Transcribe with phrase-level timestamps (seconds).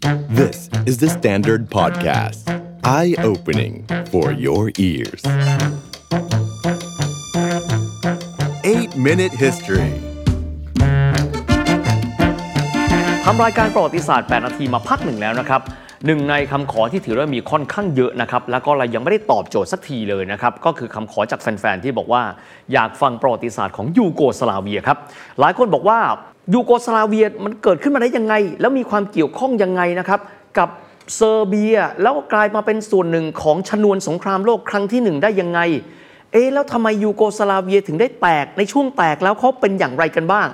[0.00, 2.48] This is the Standard Podcast.
[2.84, 5.22] Eye-opening for your ears.
[8.64, 9.92] 8-Minute History
[13.24, 15.60] ทำรายการประวัติศาสตร์ 8 นาทีมาพักหนึ่งแล้วนะครับ
[16.06, 22.22] หนึ่งในคำขอที่ถือว่ามีค่อนข้างเยอะนะครับแล้วก็เรายังไม่ได้ตอบโจทย์สักทีเลยนะครับก็คือคำขอจากแฟน ๆ ที่บอกว่า
[22.72, 24.98] อยากฟังประวัติศาสตร์ของยูโกสลาเวียครับ
[25.40, 25.98] หลายคนบอกว่า
[26.54, 30.20] ยูโกสลาเวียมันเกิดขึ้นมาได้ยังไง แล้วมีความเกี่ยวข้องยังไงนะครับ
[30.58, 30.68] กับ
[31.14, 35.60] เซอร์เบีย แล้วกลายมาเป็นส่วนหนึ่งของชนวนสงครามโลกครั้งที่หนึ่งได้ยังไง
[36.32, 40.48] เอ๊แล้วทำไมยูโกสลาเวียถึงได้แตกในช่วงแตกแล้วเขาเป็นอย่างไรกันบ้าง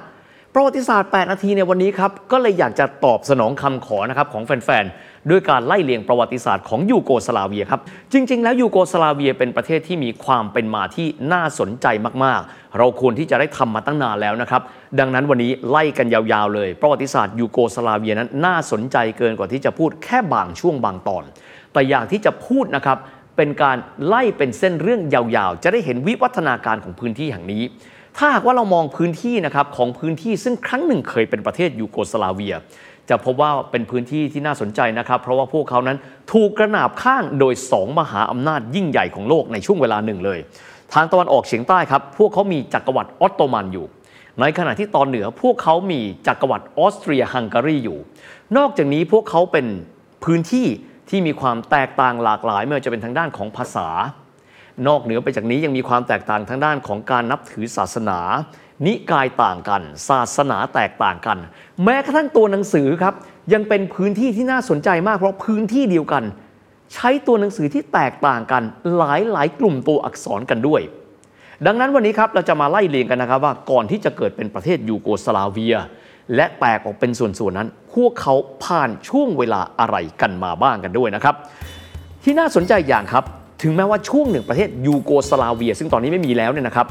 [0.54, 7.80] ประวัติศาสตร์ 8 นาทีในวันนี้ครับก็เลยอยากจะตอบสนองคำขอนะครับของแฟนๆ ด้วยการไล่เลียงประวัติศาสตร์ของยูโกสลาเวียครับ
[8.12, 11.86] จริง ๆ แล้วยูโกสลาเวียเป็นประเทศที่มีความเป็นมาที่น่าสนใจ
[12.24, 14.62] มากๆ เราควรที่จะได้ทำมาตั้งนานแล้วนะครับ
[14.98, 21.24] ดังนั้นวันนี้ไล่กันยาวๆ เลย ประวัติศาสตร์ยูโกสลาเวียนั้นน่าสนใจเกินกว่าที่จะพูดแค่บางช่วงบางตอน
[21.72, 22.98] แต่อยากที่จะพูดนะครับ
[23.36, 27.64] เป็นการไล่เป็นเส้นเรื่องยาวๆ จะได้เห็นวิวัฒนาการของพื้นที่แห่งนี้
[28.18, 32.54] ถ้าหากว่าเรามองพื้นที่นะครับของพื้นที่ซึ่งครั้งหนึ่งเคยเป็นประเทศยูโกสลาเวีย
[33.10, 35.98] จะพบว่าเป็นพื้นที่ที่น่าสนใจนะครับ เพราะว่าพวกเขานั้น
[36.32, 40.38] ถูกกระหนาบข้างโดยสองมหาอำนาจยิ่งใหญ่ของโลกในช่วงเวลาหนึ่งเลย
[40.94, 43.86] ทางตะวันออกเฉียงใต้ครับ พวกเขามีจักรวรรดิออตโตมันอยู่
[44.40, 47.98] ในขณะที่ตอนเหนือพวกเขามีจักรวรรดิออสเตรียฮังการีอยู่
[48.56, 49.66] นอกจากนี้พวกเขาเป็น
[50.24, 50.66] พื้นที่
[51.08, 53.88] ที่มีความแตกต่างหลากหลายไม่ว่าจะเป็นทางด้านของภาษา
[54.86, 58.18] นอกเหนือไปจากนี้ยังมีความแตกต่างทางด้านของการนับถือศาสนา
[58.84, 61.38] นิกายต่างกัน ศาสนาแตกต่างกัน
[61.84, 63.14] แม้กระทั่งตัวหนังสือครับ
[63.52, 66.24] ยังเป็นพื้นที่ที่น่าสนใจมากเพราะพื้นที่เดียวกัน
[66.94, 68.62] ใช้ตัวหนังสือที่แตกต่างกัน
[68.96, 70.80] หลายหลายกลุ่มตัวอักษรกันด้วย
[71.66, 75.76] ดังนั้นวันนี้ครับเราจะมาไล่เรียงกันนะครับว่าก่อนที่จะเกิดเป็นประเทศยูโกสลาเวีย
[76.34, 81.34] และแตกออกเป็นส่วนๆนั้น พวกเขาผ่านช่วงเวลาอะไรกันมาบ้างกันด้วยนะครับ
[82.22, 83.24] ที่น่าสนใจอย่างครับ
[83.62, 86.86] ถึงแม้ว่าช่วงหนึ่งประเทศยูโกสลาเวีย ซึ่งตอนนี้ไม่มีแล้วเนี่ยนะครับ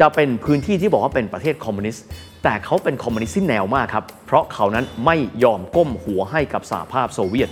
[0.00, 2.04] จะเป็นพื้นที่ที่บอกว่าเป็นประเทศคอมมิวนิสต์
[2.42, 7.50] แต่เขาเป็นคอมมิวนิสต์ที่แนวมากครับเพราะเขานั้นไม่ยอมก้มหัวให้กับสหภาพโซเวียต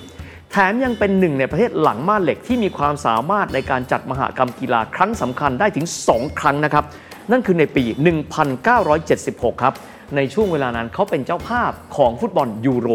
[0.50, 6.84] แถมยังเป็นหนึ่งในประเทศหลังม่านเหล็กที่มีความสามารถในการจัดมหากรรมกีฬาครั้งสำคัญได้ถึง 2 ครั้งนะครับ
[7.30, 7.84] นั่นคือในปี
[8.69, 9.74] 1976 ครับ
[10.16, 12.88] ในช่วงเวลานั้นเขาเป็นเจ้าภาพของฟุตบอลยูโร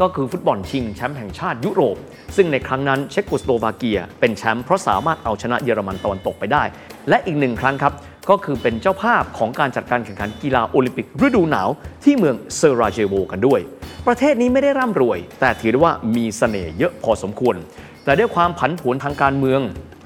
[0.00, 1.96] ก็คือฟุตบอลชิงแชมป์แห่งชาติยุโรป
[2.36, 6.62] ซึ่งในครั้งนั้นเช็กโกสโลวาเกีย เป็นแชมป์เพราะสามารถเอาชนะเยอรมันตะวันตกไปได้
[7.08, 7.92] และอีกหนึ่งครั้งครับ
[8.30, 11.68] ก็คือเป็นเจ้าภาพของการจัดการแข่งขันกีฬาโอลิมปิกฤดูหนาว
[12.04, 13.60] ที่เมืองเซอราเจโวกันด้วย
[14.06, 17.56] ประเทศนี้ไม่ได้ร่ำรวย แต่ถือได้ว่ามีเสน่ห์เยอะพอสมควร
[18.04, 19.60] แต่ด้วยความผันผวนทางการเมือง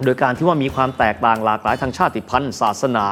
[0.04, 3.06] โดยการที่ว่ามีความแตกต่างหลากหลายทางชาติพันธุ์ ศาสนา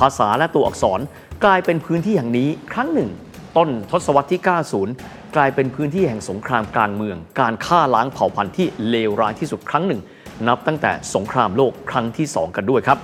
[0.00, 1.00] ภาษาและตัวอักษร
[1.44, 3.10] กลายเป็นพื้นที่อย่างนี้ครั้งหนึ่ง
[3.56, 4.40] ต้นทศวรรษที่
[4.88, 10.00] 90 กลายเป็นพื้นที่แห่งสงครามกลางเมือง การฆ่าล้างเผ่าพันธุ์ที่เลวร้ายที่สุดครั้งหนึ่ง
[10.48, 12.98] นับตั้งแต่สงครามโลกครั้งที่ 2 กันด้วยครับ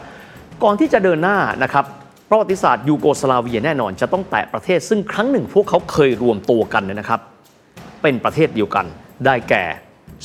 [0.65, 1.85] ก่อนที่จะเดินหน้านะครับ
[2.31, 7.21] ประวัติศาสตร์ยูโกสลาเวียแน่นอน จะต้องแตะประเทศซึ่งครั้งหนึ่งพวกเขาเคยรวมตัวกันนะครับ
[8.03, 8.87] เป็นประเทศเดียวกัน
[9.27, 9.65] ได้แก่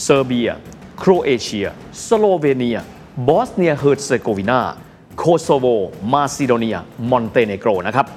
[0.04, 0.50] เซอร์เบีย
[0.98, 1.68] โครเอเชีย
[2.06, 2.80] สโลเวเนีย
[3.28, 4.60] บอสเนียเฮอร์เซโกวีนา
[5.18, 5.66] โคโซโว
[6.14, 6.78] มาซิโดเนีย
[7.12, 8.08] มอนเตเนโกรนะครับ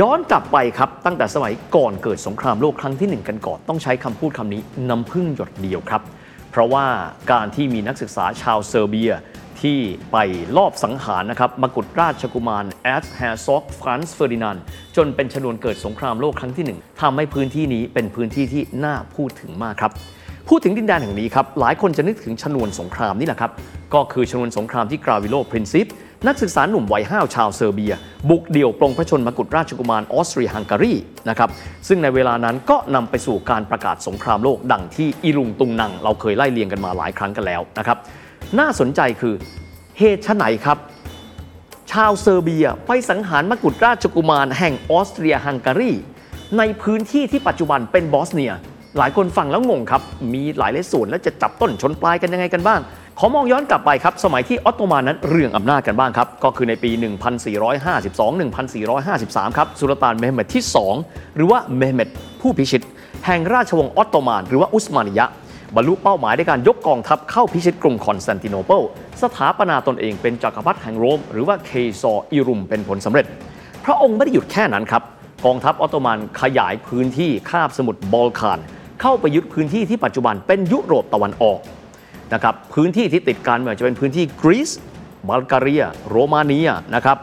[0.00, 6.02] ย้อนกลับไปครับ ตั้งแต่สมัยก่อนเกิดสงครามโลกครั้งที่หนึ่งกันก่อน ต้องใช้คำพูดคำนี้น้ำผึ้งหยดเดียวครับ
[6.50, 6.86] เพราะว่า
[7.32, 9.12] การที่มีนักศึกษาชาวเซอร์เบีย
[9.62, 9.78] ที่
[10.12, 10.16] ไป
[10.56, 14.56] ลอบสังหารนะครับมกุฎราชกุมาร Erzherzog ฟรานซ์เฟอร์ดินานด์
[14.96, 19.92] จนเป็นชนวนเกิดสงครามโลกครั้งที่หนึ่งทำให้พื้นที่นี้เป็นพื้นที่ที่น่าพูดถึงมากครับ
[20.48, 23.50] พูดถึงดินแดนแห่งนี้ครับ หลายคนจะนึกถึงชนวนสงครามนี่แหละครับ
[23.94, 25.88] ก็คือชนวนสงครามที่กาวริโลพรินซิป
[26.26, 27.94] นักศึกษาหนุ่มวัยห้าวชาวเซอร์เบีย
[28.30, 30.94] บุกเดี่ยวปลงพระชนมกุฎราชกุมารออสเตรียฮังการี
[31.28, 31.50] นะครับ
[31.88, 37.98] ซึ่งในเวลานั้นก็นำไปสู่การประกาศสงครามโลกดังที่อิลุงตุงนัง เราเคยไล่เรียงกันมาหลายครั้งกันแล้วนะครับ
[38.58, 39.34] น่าสนใจคือ
[39.98, 40.78] เหตุชะไฉนครับ
[41.90, 45.92] ชาวเซอร์เบียไปสังหารมกุฎราชกุมารแห่งออสเตรียฮังการี
[46.58, 48.52] ในพื้นที่ที่ปัจจุบันเป็นบอสเนีย
[48.98, 50.02] หลายคนฟังแล้วงงครับ
[50.34, 52.80] มีหลายเลส่วนแล้วจะจับต้นชนปลายกันยังไงกันบ้าง
[53.18, 56.90] ขอมองย้อนกลับไปครับ สมัยที่ออตโตมันนั้นเรื่องอำนาจกันบ้างครับ ก็คือในปี
[58.24, 60.64] 1452-1453 ครับสุลต่านเมหเมดที่
[61.00, 62.08] 2 หรือว่าเมหเมด
[62.40, 62.82] ผู้พิชิต
[63.26, 65.26] แห่งราชวงศ์ออตโตมันหรือว่าอุสมานียะ
[65.76, 68.82] บรรลุเป้าหมายด้วยการยกกองทัพเข้าพิชิตกรุงคอนสแตนติโนเปิล
[69.22, 73.26] สถาปนาตนเองเป็นจักรพรรดิแห่งโรม หรือว่า Kayser-i Rum เป็นผลสำเร็จ
[73.84, 75.02] พระองค์ไม่ได้หยุดแค่นั้นครับ
[75.46, 78.58] กองทัพออตโตมันขยายพื้นที่คาบสมุทรบอลข่าน
[79.00, 81.58] เข้าไปยึดพื้นที่ที่ปัจจุบันเป็นยุโรปตะวันออก
[82.34, 84.70] นะครับพื้นที่ที่ติดกันไม่ว่าจะเป็นพื้นที่กรีซ
[85.28, 87.18] บัลแกเรีย โรมาเนียนะครับ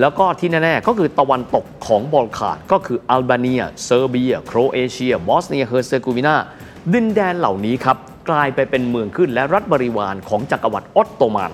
[0.00, 6.36] แล้วก็ที่แน่ ๆ ก็คือตะวันตกของบอลข่านก็คืออัลเบเนีย เซอร์เบีย โครเอเชีย บอสเนียเฮอร์เซโกวีนา
[6.94, 7.96] ดินแดนเหล่านี้ครับ
[8.30, 11.52] กลายไปเป็นเมืองขึ้นและรัฐบริวารของจักรวรรดิออตโตมัน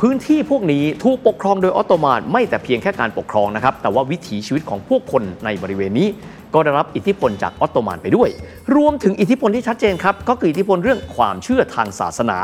[0.00, 6.08] พื้นที่พวกนี้ถูกปกครองโดยออตโตมันไม่แต่เพียงแค่การปกครองนะครับแต่ว่าวิถีชีวิตของพวกคนในบริเวณนี้
[6.54, 8.28] ก็ได้รับอิทธิพลจากออตโตมันไปด้วย
[8.76, 12.38] รวมถึงอิทธิพลที่ชัดเจนครับก็คืออิทธิพลเรื่องความเชื่อทางศาสนา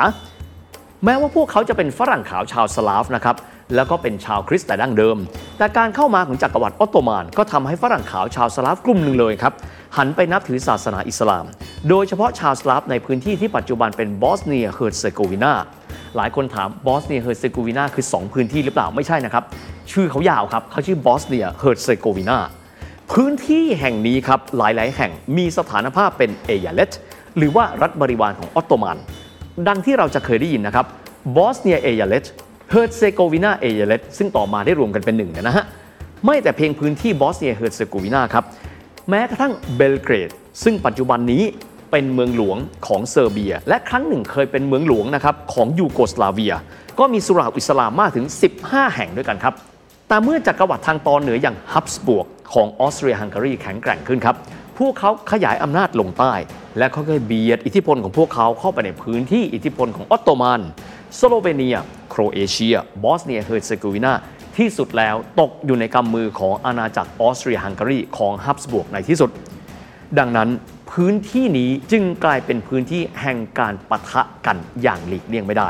[1.04, 3.36] แม้ว่าพวกเขาจะเป็นฝรั่งขาวชาวสลาฟนะครับ
[3.74, 5.16] แล้วก็เป็นชาวคริสต์แต่ดั้งเดิม
[5.58, 9.52] แต่การเข้ามาของจักรวรรดิออตโตมันก็ทำให้ฝรั่งขาวชาวสลาฟกลุ่มหนึ่งเลยครับ
[9.96, 11.44] หันไปนับถือศาสนาอิสลาม
[11.88, 15.52] โดยเฉพาะชาวสลาฟในพื้นที่ที่ปัจจุบันเป็นบอสเนียเฮิร์เซโกวีนา
[16.16, 19.44] หลายคนถามบอสเนียเฮิร์เซโกวีนาคือ 2 พื้นที่หรือเปล่าไม่ใช่นะครับ
[19.92, 22.38] ชื่อเขายาวครับเขาชื่อบอสเนียเฮิร์เซโกวีนา
[23.12, 26.92] พื้นที่แห่งนี้ครับหลายๆ แห่งมีสถานภาพเป็นเอยาเลต
[27.36, 28.98] หรือว่ารัฐบริวารของออตโตมัน
[29.66, 30.86] ดังที่เราจะเคยได้ยินนะครับ
[31.36, 32.26] บอสเนียเอยาเลต
[32.70, 35.64] เฮิร์เซโกวีนาเอยาเลตซึ่งต่อมาได้รวมกันเป็นหนึ่งนะฮะ
[36.26, 38.44] ไม่แต่เพียงพื้นที่บอสเนียเฮิร์เซโกวีนาครับ
[39.08, 40.30] แม้กระทั่งเบลเกรด
[40.62, 41.42] ซึ่งปัจจุบันนี้
[41.90, 46.54] เป็นเมืองหลวงของเซอร์เบีย และครั้งหนึ่งเคยเป็นเมืองหลวงนะครับของยูโกสลาเวีย
[46.98, 48.26] ก็มีสุเหร่าอิสลามมากถึง
[48.60, 49.54] 15 แห่งด้วยกันครับ
[50.08, 54.36] แต่เมื่อจักรวรรดิทางตอนเหนืออย่างฮับสบวร์กของออสเตรียฮังการีแข็งแกร่งขึ้นครับ
[54.78, 56.34] พวกเขาขยายอำนาจลงใต้
[56.78, 60.60] และเขาก็เบียดอิทธิพลของพวกเขาเข้าไปในพื้นที่อิทธิพลของออตโตมัน
[61.18, 61.76] สโลเวเนีย
[62.10, 64.12] โครเอเชีย บอสเนียเฮอร์เซโกวีนา
[64.56, 69.30] ที่สุดแล้วตกอยู่ในกำมือของอาณาจักรออสเตรียฮังการีของฮับสบวร์กในที่สุด
[70.18, 70.48] ดังนั้น
[70.92, 75.68] พื้นที่นี้จึงกลายเป็นพื้นที่แห่งการปะทะกันอย่างหลีกเลี่ยงไม่ได้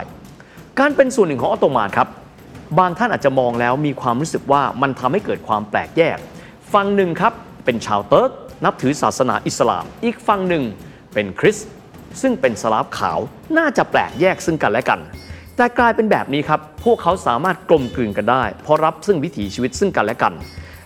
[0.79, 2.09] การเป็นส่วนหนึ่งของออตโตมันครับ
[2.79, 6.19] บางท่านอาจจะมองแล้วมีความรู้สึกว่ามันทำให้เกิดความแปลกแยก
[6.73, 7.33] ฝั่งหนึ่งครับ
[7.65, 8.31] เป็นชาวเติร์ก
[8.65, 10.65] นับถือศาสนาอิสลาม อีกฝั่งหนึ่ง
[11.15, 11.69] เป็นคริสต์
[12.23, 13.19] ซึ่งเป็นสลาฟขาว
[13.59, 15.01] น่าจะแปลกแยกซึ่งกันและกัน
[15.57, 20.33] แต่กลายเป็นแบบนี้ครับ พวกเขาสามารถกลมกลืนกันได้ เพราะรับซึ่งวิถีชีวิตซึ่งกันและกัน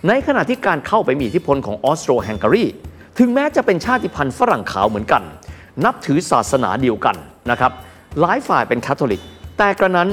[0.08, 2.64] ในขณะที่การเข้าไปมีอิทธิพลของออสโตรแฮงการี
[3.18, 5.22] ถึงแม้จะเป็นชาติพันธุ์ฝรั่งขาวเหมือนกัน
[5.84, 7.16] นับถือศาสนาเดียวกัน
[7.50, 7.72] นะครับ
[8.20, 9.22] หลายฝ่ายเป็นคาทอลิก
[9.58, 10.08] แต่กระนั้น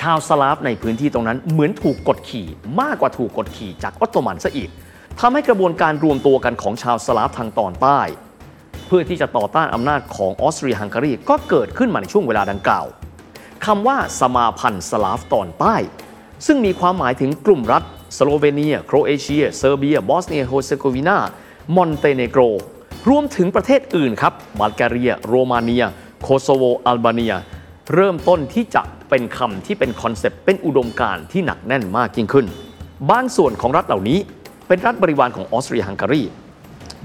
[0.00, 2.46] ชาวสลาฟในพื้นที่ตรงนั้นเหมือนถูกกดขี่
[2.80, 4.70] มากกว่าถูกกดขี่จากออตโตมันซะอีก
[5.18, 8.00] ทำให้กระบวนการรวมตัวกันของชาวสลาฟทางตอนใต้
[8.86, 12.86] เพื่อที่จะต่อต้านอำนาจของออสเตรียฮังการีก็เกิดขึ้นมาในช่วงเวลาดังกล่าว
[13.66, 15.76] คำว่าสมาพันธ์สลาฟตอนใต้
[16.46, 17.82] ซึ่งมีความหมายถึงกลุ่มรัฐ
[18.16, 21.18] สโลเวเนีย โครเอเชีย เซอร์เบีย บอสเนียเฮอร์เซโกวีนา
[21.76, 22.40] มอนเตเนโกร
[23.08, 25.84] รวมถึงประเทศอื่นครับบัลแกเรีย โรมาเนีย
[26.22, 27.34] โคโซโว อัลบาเนีย
[27.94, 32.46] เริ่มต้นที่จะเป็นคำที่เป็น concept เป็นอุดมการณ์ที่หนักแน่นมากยิ่งขึ้น
[33.10, 34.18] บางส่วนของรัฐเหล่านี้
[34.72, 36.22] เป็นรัฐบริวารของออสเตรียฮังการี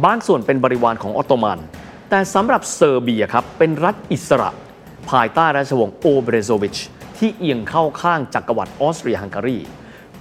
[0.06, 1.59] บางส่วนเป็นบริวารของออตโตมัน
[2.09, 4.50] แต่สำหรับเซอร์เบียครับ เป็นรัฐอิสระ
[5.12, 6.77] ภายใต้ราชวงศ์โอเบรโซวิช
[7.17, 9.57] ที่เอียงเข้าข้างจักรวรรดิออสเตรียฮังการี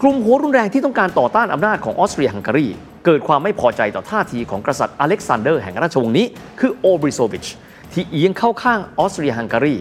[0.01, 2.67] กลุ่มหัวรุนแรงที่ต้องการต่อต้านอำนาจของออสเตรียฮังการี
[3.05, 6.27] เกิดความไม่พอใจต่อท่าทีของกษัตริย์อเล็กซานเดอร์แห่งราชวงศ์นี้
[6.61, 7.47] คือโอเบรโซวิช
[7.93, 9.77] ที่เอียงเข้าข้างออสเตรียฮังการี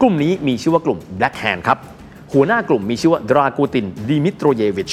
[0.00, 1.78] กลุ่มนี้มีชื่อว่ากลุ่ม Black Hand ครับ
[2.32, 4.92] หัวหน้ากลุ่มมีชื่อว่าดรากูตินดิมิโตรเยวิช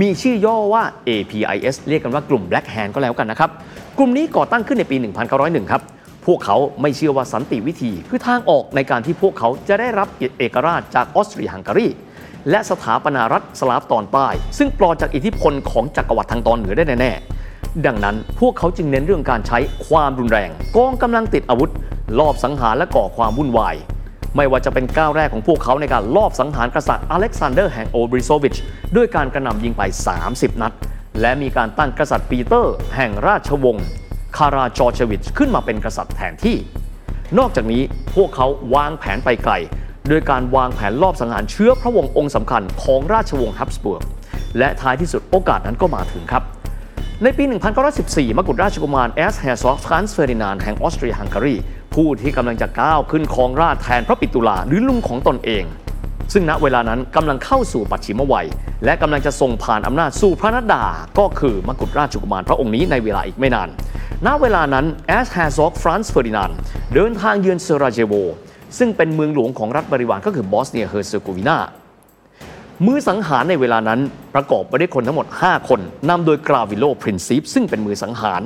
[0.00, 3.50] มีชื่อย่อว่า APIS เรียกกันว่ากลุ่ม Black Hand ก็แล้วกันนะครับ
[3.98, 4.96] กลุ่มนี้ก่อตั้งขึ้นในปี
[5.34, 5.82] 1901 ครับ
[6.26, 10.08] พวกเขาไม่เชื่อว่าสันติวิธี คือทางออกในการที่พวกเขาจะได้รับ
[10.38, 11.88] เอกราชจากออสเตรียฮังการี
[12.50, 14.28] และสถาปนารัฐสลาฟตอนใต้
[14.58, 21.70] ซึ่งปลอดจากอิทธิพลของจักรวรรดิทางตอนเหนือได้แน่ๆดังนั้นพวกเขาจึงเน้นเรื่องการใช้ความรุนแรง กองกำลังติดอาวุธ
[22.18, 23.76] ลอบสังหารและก่อความวุ่นวาย
[24.36, 28.56] ไม่ว่าจะเป็นก้าวแรกของพวกเขาในการลอบสังหารกษัตริย์อเล็กซานเดอร์แห่งโอบริโซวิช
[28.96, 29.82] ด้วยการกระหน่ำยิงไป
[30.22, 30.72] 30 นัด
[31.20, 33.86] และมีการตั้งกษัตริย์ปีเตอร์ แห่งราชวงศ์
[34.36, 36.56] คาราจอร์เชวิชขึ้นมาเป็นกษัตริย์แทนที่
[37.38, 37.82] นอกจากนี้
[38.16, 39.54] พวกเขาวางแผนไปไกล
[40.08, 44.02] โดยการวางแผนลอบสังหารเชื้อพระวงศ์องค์สำคัญของราชวงศ์ฮับสบูร์ก
[44.58, 46.42] และท้ายที่สุดโอกาสนั้นก็มาถึงครับ
[47.22, 47.44] ในปี
[47.90, 51.54] 1914 มกุฎราชกุมาร Erzherzog ฟรานซ์เฟอร์ดินานด์แห่งออสเตรียฮังการี
[51.96, 55.64] ผู้ที่กำลังจะก้าวขึ้นครองราชย์แทนพระปิตุลาหรือลุงของตนเอง
[56.32, 58.46] ซึ่งณเวลานั้นกำลังเข้าสู่ปัจฉิมวัย
[58.84, 60.84] และกำลังจะส่งผ่านอำนาจสู่พระนัดดา
[61.18, 63.68] ก็คือมกุฎราชกุมารพระองค์นี้ในเวลาอีกไม่นาน
[64.26, 66.50] ณเวลานั้น Erzherzog ฟรานซ์เฟอร์ดินานด์
[66.94, 68.14] เดินทางเยือนเซราเจโว
[68.78, 71.58] ซึ่งเป็นเมืองหลวงของรัฐบริวารก็คือบอสเนียเฮอร์เซโกวีนา
[72.86, 74.00] มือสังหารในเวลานั้น
[74.34, 78.42] ประกอบไปด้วยคนทั้งหมด 5 คนนำโดยกาวริโลพรินซิปซึ่งเป็นมือสังหาร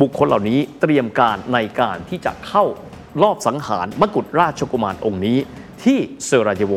[0.00, 2.64] บุคคลเหล่านี้เตรียมการในการที่จะเข้า
[3.22, 5.38] ลอบสังหารมกุฎราชกุมารองค์นี้
[5.84, 6.74] ที่เซอราเยโว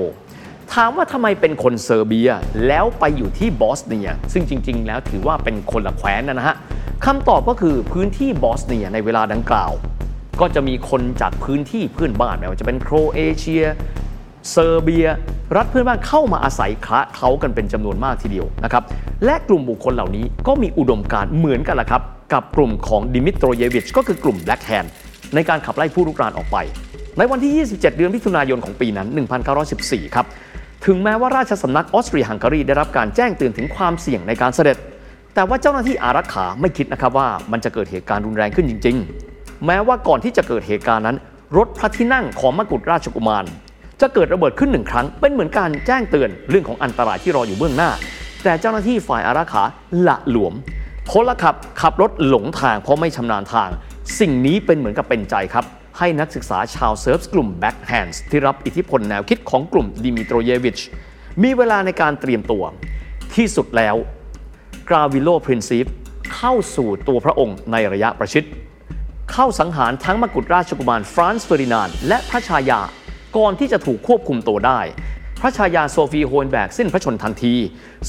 [0.73, 2.31] ถามว่าทำไมเป็นคนเซอร์เบีย
[2.67, 6.55] แล้วไปอยู่ที่บอสเนีย ซึ่งจริง ๆ แล้วถือว่าเป็นคนละแคว้นนะฮะ
[7.05, 9.71] คำตอบก็คือพื้นที่บอสเนียในเวลาดังกล่าว
[10.39, 13.63] ก็จะมีคนจากพื้นที่เพื่อนบ้านไม่ว่าจะเป็นโครเอเชีย
[14.51, 15.07] เซอร์เบีย
[15.55, 18.83] รัฐเพื่อนบ้านเข้ามาอาศัยคละเคล้ากันเป็นจำนวนมากทีเดียวนะครับ
[19.25, 22.01] และกลุ่มบุคคลเหล่านี้ก็มีอุดมการณ์เหมือนกันละครับ
[22.33, 24.87] กับกลุ่มของดิมิโตรเยวิชก็คือกลุ่ม Black Hand
[25.35, 26.57] ในการขับไล่ผู้รุกรานออกไป
[27.17, 29.07] ในวันที่ 27 เดือนมิถุนายนของปีนั้น
[29.61, 30.25] 1914 ครับ
[30.85, 34.77] ถึงแม้ว่าราชสำนักออสเตรียฮังการีได้รับการแจ้งเตือนถึงความเสี่ยงในการเสด็จ
[35.33, 38.97] แต่ว่าเจ้าหน้าที่อารักขาไม่คิดนะครับว่ามันจะเกิดเหตุการณ์รุนแรงขึ้นจริง
[39.31, 41.17] ๆ แม้ว่าก่อนที่จะเกิดเหตุการณ์นั้น
[41.57, 43.45] รถพระที่นั่งของมกุฎราชกุมาร
[44.01, 47.91] จะเกิดระเบิดขึ้นหนึ่งครั้ง เป็นเหมือนการแจ้งเตือนเรื่องของอันตรายที่รออยู่เบื้องหน้า
[48.43, 49.63] แต่เจ้าหน้าที่ฝ่ายอารักขา
[50.07, 50.53] ละหลวม
[51.09, 53.69] พลขับขับรถหลงทางเพราะไม่ชำนาญทาง
[54.19, 55.65] สิ่งนี้เป็นเหมือนกับเป็นใจครับ
[55.97, 60.79] ให้นักศึกษาชาวเซิร์บกลุ่ม Black Hand ที่รับอิทธิพลแนวคิดของกลุ่มดิมิโตรเยวิช
[61.43, 62.63] มีเวลาในการเตรียมตัว
[63.35, 63.95] ที่สุดแล้ว
[64.89, 65.85] กาวริโลปรินซิป
[66.35, 68.43] เข้าสู่ตัวพระองค์ในระยะประชิด
[69.33, 72.81] เข้าสังหารทั้งมกุฎราชกุมารฟรานซ์เฟอร์ดินาน และพระชายา
[73.37, 74.79] ก่อนที่จะถูกควบคุมตัวได้
[75.41, 77.55] พระชายาโซฟีโฮเอินแบร์กสิ้นพระชนม์ทันที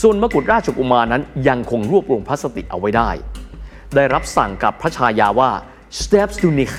[0.01, 3.11] ส่วนมกุฎราชกุมารนั้นยังคงรวบรวมพระสติเอาไว้ได้
[3.95, 5.51] ได้รับสั่งกับพระชายาว่า
[6.01, 6.77] sterbe du nicht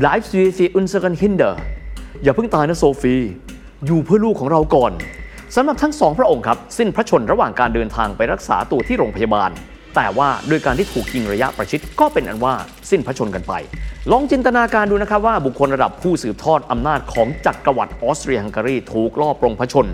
[0.00, 1.54] bleib du für unsere Kinder
[2.22, 3.16] อย่าเพิ่งตายนะโซฟี
[3.86, 4.92] อยู่เพื่อลูกของเราก่อน
[5.54, 9.50] สำหรับทั้งสองพระองค์ครับ สิ้นพระชนระหว่างการเดินทางไปรักษาตัวที่โรงพยาบาล
[9.96, 12.54] แต่ว่าโดยการที่ถูกยิงระยะประชิดก็เป็นอันว่า
[12.90, 13.52] สิ้นพระชนกันไป
[14.12, 19.86] ลองจินตนาการดูนะครับว่าบุคคลระดับผู้สืบทอดอำนาจของจักรวรรดิออสเตรียฮังการีถูกลอบปรงพระชน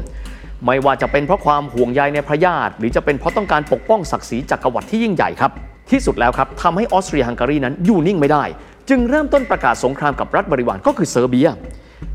[0.67, 5.53] ไม่ว่าจะเป็นเพราะความห่วงใยในพระญาติ หรือจะเป็นเพราะต้องการปกป้องศักดิ์ศรีจักรวรรดิที่ยิ่งใหญ่ครับ
[5.91, 8.45] ที่สุดแล้วครับทำให้ออสเตรียฮังการีนั้นอยู่นิ่งไม่ได้
[8.89, 11.49] จึงเริ่มต้นประกาศสงครามกับรัฐบริวารก็คือเซอร์เบีย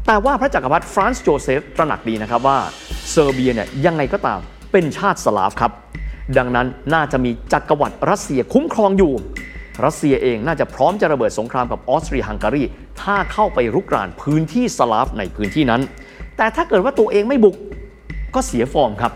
[0.07, 2.57] แต่ว่าพระจักรพรรดิฟรานซ์โจเซฟตระหนักดีนะครับว่า
[3.11, 4.39] เซอร์เบียเนี่ยยังไงก็ตาม
[4.71, 5.71] เป็นชาติสลาฟครับ
[6.37, 9.13] ดังนั้นน่าจะมีจักรวรรดิรัสเซียคุ้มครองอยู่
[9.85, 12.63] รัสเซียเองน่าจะพร้อมจะระเบิดสงครามกับออสเตรียฮังการี
[13.01, 15.81] ถ้าเข้าไปรุกรานพื้นที่สลาฟในพื้นที่นั้น
[16.37, 17.55] แต่ถ้าเกิดว่าตัวเองไม่บุก
[18.35, 19.13] ก็เสียฟอร์มครับ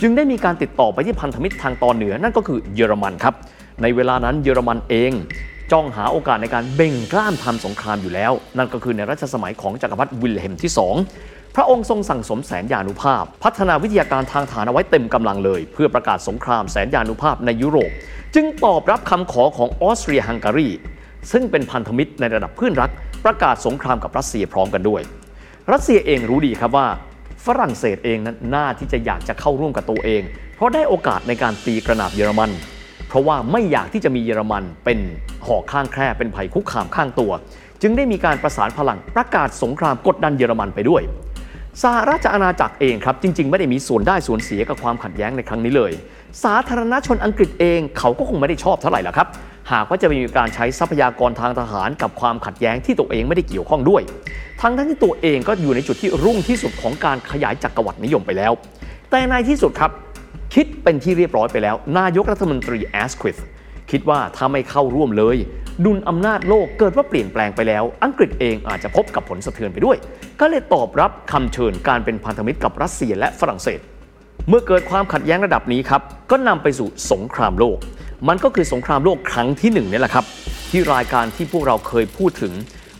[0.00, 3.34] จึงได้มีการติดต่อไปที่พันธมิตรทางตอนเหนือนั่นก็คือเยอรมันครับ
[3.82, 5.12] ในเวลานั้นเยอรมันเอง
[5.72, 17.90] จ้องหาโอกาสในการเบ่งกล้ามทำสงครามอยู่แล้ว นั่นก็คือในรัชสมัยของจักรพรรดิวิลเฮมที่ 2 พระองค์ทรงสั่งสมแสนยานุภาพ พัฒนาวิทยาการทางฐานเอาไว้เต็มกำลังเลย เพื่อประกาศสงครามแสนยานุภาพในยุโรป
[18.34, 20.68] จึงตอบรับคำขอของออสเตรียฮังการี
[21.32, 22.90] ซึ่งเป็นพันธมิตรในระดับเพื่อนรัก
[23.24, 25.02] ประกาศสงครามกับรัสเซียพร้อมกันด้วย
[25.72, 26.86] รัสเซียเองรู้ดีครับว่า
[27.46, 30.22] ฝรั่งเศสเองนั้นน่าที่จะอยากจะเข้าร่วมกับตัวเอง
[30.56, 32.50] เพราะได้โอกาสในการตีกระนาบเยอรมัน
[33.08, 34.98] เพราะว่าไม่อยากที่จะมีเยอรมันเป็น
[35.46, 37.32] หอกข้างแคร่เป็นภัยคุกคามข้างตัว
[37.82, 41.02] จึงได้มีการประสานพลังประกาศสงครามกดดันเยอรมันไปด้วย
[41.82, 45.92] สหราชอาณาจักรเองครับจริง ๆ ไม่ได้มีส่วนได้ส่วนเสียกับความขัดแย้งในครั้งนี้เลย
[46.44, 49.28] สาธารณชนอังกฤษเองเขาก็คงไม่ได้ชอบเท่าไหร่ละครับ
[49.72, 54.02] หากว่าจะมีการใช้ทรัพยากรทางทหารกับความขัดแย้งที่ตัวเองไม่ได้เกี่ยวข้องด้วย
[54.60, 58.52] ทั้งทั้งที่ตัวเองก็อยู่ในจุดที่รุ่งที่สุดของการขยายจักรวรรดินิยมไปแล้ว
[59.10, 59.90] แต่ในที่สุดครับ
[60.54, 63.38] คิดเป็นที่เรียบร้อยไปแล้ว นายกรัฐมนตรีแอสควิธ
[63.90, 65.36] คิดว่าถ้าไม่เข้าร่วมเลย
[65.84, 69.96] ดุลอำนาจโลกเกิดว่าเปลี่ยนแปลงไปแล้ว อังกฤษเองอาจจะพบกับผลสะเทือนไปด้วย
[70.40, 73.80] ก็เลยตอบรับคำเชิญการเป็นพันธมิตรกับรัสเซียและฝรั่งเศส
[74.48, 77.78] เมื่อเกิดความขัดแย้งระดับนี้ครับก็นำไปสู่สงครามโลก
[78.28, 80.24] มันก็คือสงครามโลกครั้งที่หนึ่งนี่แหละครับ
[80.70, 82.52] ที่รายการที่พวกเราเคยพูดถึง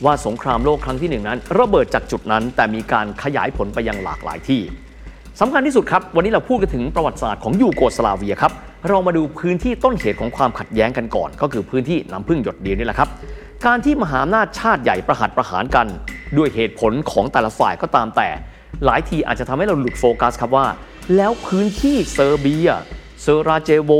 [0.04, 4.60] ว่าสงครามโลกครั้งที่หนึ่งนั้น ระเบิดจากจุดนั้น แต่มีการขยายผลไปยังหลากหลายที่
[5.42, 8.52] สำคัญที่สุดครับ วันนี้เราพูดกันถึงประวัติศาสตร์ของยูโกสลาเวียครับ
[8.88, 13.08] เรามาดูพื้นที่ต้นเหตุของความขัดแย้งกันก่อน ก็คือพื้นที่น้ำผึ้งหยดเดียวนี่แหละครับ
[13.66, 15.86] การที่มหาอำนาจชาติใหญ่ประหัตประหารกัน
[16.36, 18.28] ด้วยเหตุผลของแต่ละฝ่ายก็ตามแต่
[18.84, 20.66] หลายทีอาจจะทำให้เราหลุดโฟกัสครับว่า
[21.16, 22.70] แล้วพื้นที่เซอร์เบีย
[23.22, 23.92] เซอราเจโว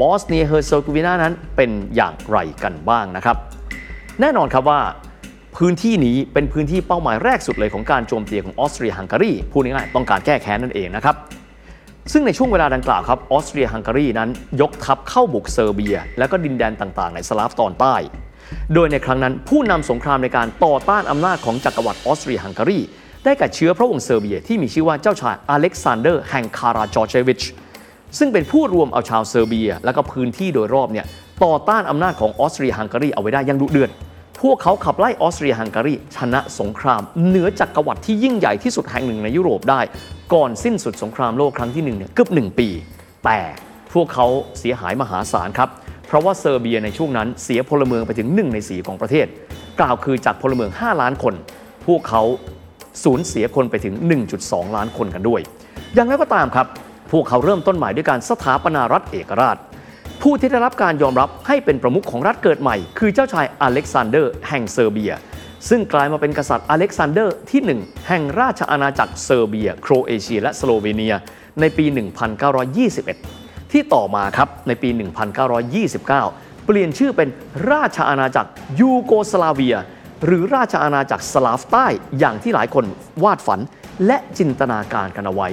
[0.00, 3.36] บอสเนียเฮอร์เซโกวีนานั้นเป็นอย่างไรกันบ้างนะครับ
[4.20, 4.80] แน่นอนครับว่า
[5.56, 11.16] พื้นที่นี้เป็นพื้นที่เป้าหมายแรกสุดเลยของการโจมตีของออสเตรียฮังการีพูดง่ายๆต้องการแก้แค้นนั่นเองนะครับ
[12.12, 14.28] ซึ่งในช่วงเวลาดังกล่าวครับออสเตรียฮังการีนั้น
[14.60, 17.94] ยกทัพเข้าบุกเซอร์เบีย และก็ดินแดนต่างๆ ในสลาฟตอนใต้
[18.74, 22.78] โดยในครั้งนั้นผู้นำสงครามในการต่อต้านอำนาจของจักรวรรดิออสเตรียฮังการี
[23.24, 27.42] ได้แก่เชื้อพระวงศ์เซอร์เบียที่มีชื่อว่าเจ้าชายอเล็กซานเดอร์แห่งคาราจอร์เจวิช
[28.18, 31.06] ซึ่งเป็นผู้รวมเอาชาวเซอร์เบีย และก็พื้นที่โดยรอบเนี่ย
[31.44, 33.90] ต่อต้านอำนาจของออสเตรียฮังการีเอาไว้ได้อย่างดุเดือด
[34.44, 39.80] พวกเขาขับไล่ออสเตรียฮังการีชนะสงคราม เหนือจักรวรรดิที่ยิ่งใหญ่ที่สุดแห่งหนึ่งในยุโรปได้
[40.34, 42.68] ก่อนสิ้นสุดสงครามโลกครั้งที่หนึ่งเนี่ยเกือบหนึ่งปี
[43.24, 43.38] แต่
[43.92, 44.26] พวกเขา
[44.58, 45.68] เสียหายมหาศาลครับ
[46.06, 49.26] เพราะว่าเซอร์เบียในช่วงนั้นเสียพลเมืองไปถึง1ใน4ของประเทศ
[49.80, 51.34] กล่าวคือจากพลเมือง 5 ล้านคน
[51.86, 52.22] พวกเขา
[53.04, 53.94] สูญเสียคนไปถึง
[54.34, 55.40] 1.2 ล้านคนกันด้วย
[55.94, 56.66] อย่างไรก็ตามครับ
[57.12, 59.56] พวกเขาเริ่มต้นใหม่ด้วยการสถาปนารัฐเอกราช
[60.22, 65.12] ผู้ที่ได้รับการยอมรับให้เป็นประมุขของรัฐเกิดใหม่ คือเจ้าชายอเล็กซานเดอร์แห่งเซอร์เบีย
[65.68, 71.14] ซึ่งกลายมาเป็นกษัตริย์อเล็กซานเดอร์ที่ 1 แห่งราชอาณาจักรเซอร์เบีย โครเอเชีย และสโลเวเนีย
[71.60, 71.84] ในปี
[73.18, 74.88] 1921 ที่ต่อมาครับในปี
[75.78, 77.28] 1929 เปลี่ยนชื่อเป็น
[77.72, 79.76] ราชอาณาจักรยูโกสลาเวีย
[80.24, 81.86] หรือราชอาณาจักรสลาฟใต้
[82.18, 82.84] อย่างที่หลายคน
[83.24, 83.60] วาดฝัน
[84.06, 85.48] และจินตนาการกันเอาไว้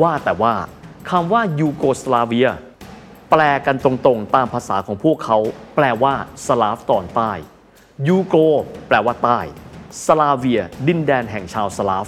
[0.00, 0.54] ว่าแต่ว่า
[1.10, 2.50] คำว่ายูโกสลาเวีย
[3.30, 5.38] แปลกันตรงๆ ตามภาษาของพวกเขา
[5.76, 6.14] แปลว่า
[6.46, 7.32] สลาฟตอนใต้
[8.08, 8.36] ยูโก
[8.88, 9.40] แปลว่าใต้
[10.06, 12.06] สลาเวีย ดินแดนแห่งชาวสลาฟ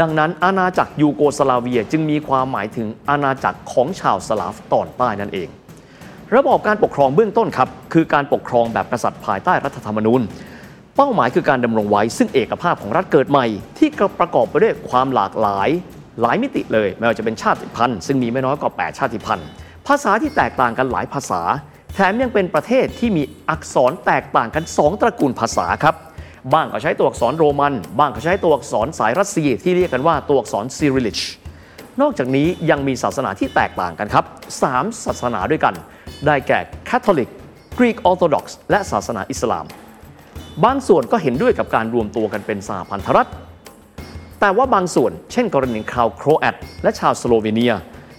[0.00, 5.48] ดังนั้นอาณาจักรยูโกสลาเวียจึงมีความหมายถึงอาณาจักรของชาวสลาฟตอนใต้นั่นเอง
[6.36, 10.20] ระบอบการปกครองเบื้องต้นครับ คือการปกครองแบบกษัตริย์ภายใต้รัฐธรรมนูญ
[10.96, 13.46] เป้าหมายคือการดำรงไว้ซึ่งเอกภาพของรัฐเกิดใหม่
[13.78, 13.88] ที่
[14.20, 15.68] ประกอบไปด้วยความหลากหลาย
[16.20, 19.48] หลายมิติเลยไม่ว่าจะเป็นชาติพันธุ์ซึ่งมีไม่น้อยกว่า 8 ชาติพันธุ์
[19.86, 21.42] ภาษาที่แตกต่างกันหลายภาษา
[21.94, 25.94] แถมยังเป็นประเทศที่มีอักษรแตกต่างกัน 2 ตระกูลภาษาครับ
[26.52, 31.20] บ้างก็ใช้ตัวอักษรโรมัน บ้างก็ใช้ตัวอักษรสายรัสเซียที่เรียกกันว่าตัวอักษรซิริลิช
[32.00, 34.24] นอกจากนี้ยังมีศาสนาที่แตกต่างกันครับ
[34.64, 35.74] 3ศาสนาด้วยกัน
[36.26, 37.30] ได้แก่คาทอลิก
[37.78, 39.66] กรีกออร์โธดอกซ์และศาสนาอิสลาม
[40.64, 43.30] บางส่วนก็เห็นด้วยกับการรวมตัวกันเป็นสหพันธรัฐ
[44.40, 47.74] แต่ว่าบางส่วน เช่นกรณีชาวโครแอตและชาวสโลเวเนีย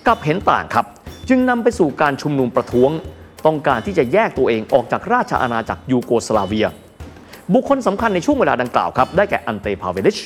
[0.07, 0.85] กลับเห็นต่างครับ
[1.29, 2.91] จึงนำไปสู่การชุมนุมประท้วง
[3.45, 6.67] ต้องการที่จะแยกตัวเองออกจากราชอาณาจักรยูโกสลาเวีย
[7.53, 10.17] บุคคลสำคัญในช่วงเวลาดังกล่าวครับได้แก่อันเตพาเวลิช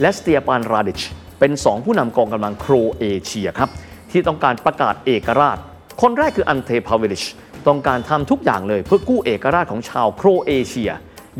[0.00, 1.00] และสเตียปานราดิช
[1.38, 3.70] เป็นสองผู้นำกองกำลังโครเอเชียครับ
[4.10, 5.58] ที่ต้องการประกาศเอกราช
[6.00, 7.24] คนแรกคืออันเตพาเวลิช
[7.66, 10.90] ต้องการทำทุกอย่างเลยเพื่อกู้เอกราชของชาวโครเอเชีย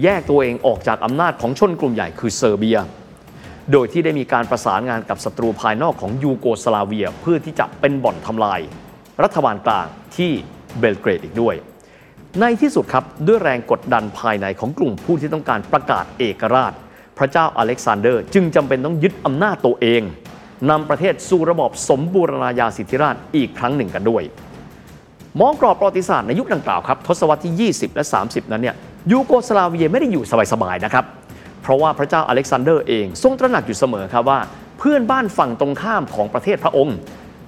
[0.02, 2.78] แยกตัวเองออกจากอำนาจของชนกลุ่มใหญ่คือเซอร์เบีย
[3.72, 8.60] โดยที่ได้มีการประสานงานกับศัตรูภายนอกของยูโกสลาเวีย เพื่อที่จะเป็นบ่อนทำลาย
[9.22, 9.86] รัฐบาลกลาง
[10.16, 10.30] ที่
[10.78, 11.54] เบลเกรดอีกด้วย
[12.40, 16.72] ในที่สุดครับด้วยแรงกดดันภายในของกลุ่มผู้ที่ต้องการประกาศเอกราช
[17.18, 20.02] พระเจ้าอเล็กซานเดอร์ จึงจำเป็นต้องยึดอำนาจตัวเอง
[20.70, 24.22] นำประเทศสู่ระบอบสมบูรณาญาสิทธิราชอีกครั้งหนึ่งกันด้วย
[25.40, 28.76] มองกรอบประวัติศาสตร์ในยุคดังกล่าวครับทศวรรษที่ 20 และ 30 นั้นเนี่ย
[29.10, 31.04] ยูโกสลาเวียไม่ได้อยู่สบายๆนะครับ
[31.62, 34.40] เพราะว่าพระเจ้าอเล็กซานเดอร์เองทรงตระหนักอยู่เสมอครับว่า
[34.78, 36.96] เพื่อนบ้านฝั่งตรงข้ามของประเทศพระองค์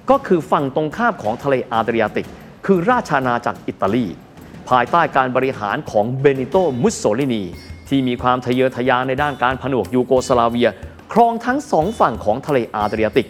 [0.09, 2.27] ก็คือฝั่งตรงข้ามของทะเลอาดริยาติก
[2.65, 4.05] คือราชอาณาจักรอิตาลี
[4.69, 7.43] ภายใต้การบริหารของเบนิโตมุสโซลินี
[7.89, 10.69] ที่มีความทะเยอทะยานในด้านการผนวกยูโกสลาเวีย
[11.13, 13.27] ครองทั้งสองฝั่งของทะเลอาดริยาติก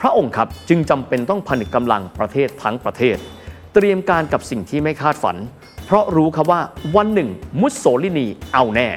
[0.00, 3.16] พระองค์ครับจึงจำเป็นต้องผนึกกำลังประเทศทั้งประเทศ
[3.74, 5.36] เตรียมการกับสิ่งที่ไม่คาดฝัน
[5.86, 6.60] เพราะรู้ครับว่า
[6.96, 7.28] วันหนึ่ง
[7.60, 8.88] มุสโสลินีเอาแน่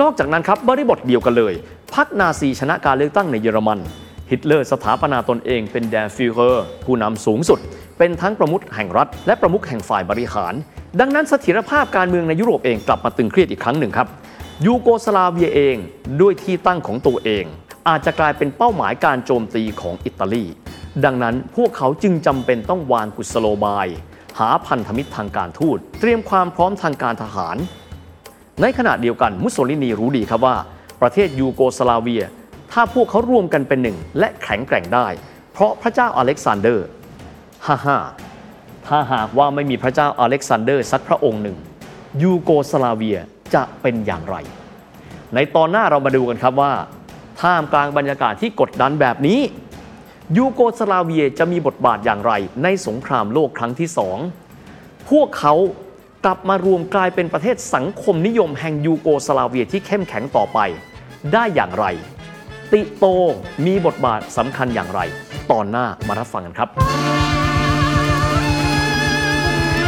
[0.00, 1.54] นอกจากนั้นครับบริบทเดียวกันเลย
[1.94, 3.78] พรรคนาซีชนะการเลือกตั้งในเยอรมัน
[4.30, 7.58] ฮิตเลอร์สถาปนาตนเองเป็น der Führer ผู้นำสูงสุด
[7.98, 10.54] เป็นทั้งประมุขแห่งรัฐ และประมุขแห่งฝ่ายบริหาร
[11.00, 14.08] ดังนั้นเสถียรภาพการเมืองในยุโรปเองกลับมาตึงเครียดอีกครั้งหนึ่งครับ
[14.66, 15.76] ยูโกสลาเวียเอง
[16.20, 17.44] ด้วยที่ตั้งของตัวเอง
[17.88, 20.44] อาจจะกลายเป็นเป้าหมายการโจมตีของอิตาลี
[21.04, 23.86] ดังนั้นพวกเขาจึงจำเป็นต้องวางกุศโลบาย
[24.38, 27.56] หาพันธมิตรทางการทูต เตรียมความพร้อมทางการทหาร
[28.60, 30.56] ในขณะเดียวกันมุสโสลินีรู้ดีครับว่า
[31.00, 32.24] ประเทศยูโกสลาเวีย
[32.72, 35.06] ถ้าพวกเขารวมกันเป็นหนึ่ง และแข็งแกร่งได้
[35.52, 36.86] เพราะพระเจ้าอเล็กซานเดอร์
[37.66, 37.98] ฮ่าฮ่า
[38.86, 41.56] ถ้าหากว่าไม่มีพระเจ้าอเล็กซานเดอร์สักพระองค์หนึ่ง
[42.22, 43.18] ยูโกสลาเวีย
[43.54, 44.36] จะเป็นอย่างไร
[45.34, 46.72] ในตอนหน้าเรามาดูกันครับว่า
[47.40, 49.40] ท่ามกลางบรรยากาศที่กดดันแบบนี้
[50.36, 54.18] ยูโกสลาเวียจะมีบทบาทอย่างไร ในสงครามโลกครั้งที่สอง
[55.10, 55.54] พวกเขา
[56.24, 60.58] กลับมารวมกลายเป็นประเทศสังคมนิยมแห่งยูโกสลาเวียที่เข้มแข็งต่อไป
[61.32, 61.86] ได้อย่างไร
[62.74, 63.06] ติโต
[63.66, 65.00] มีบทบาทสำคัญอย่างไร
[65.50, 66.68] ตอนหน้ามารับฟังกันครับ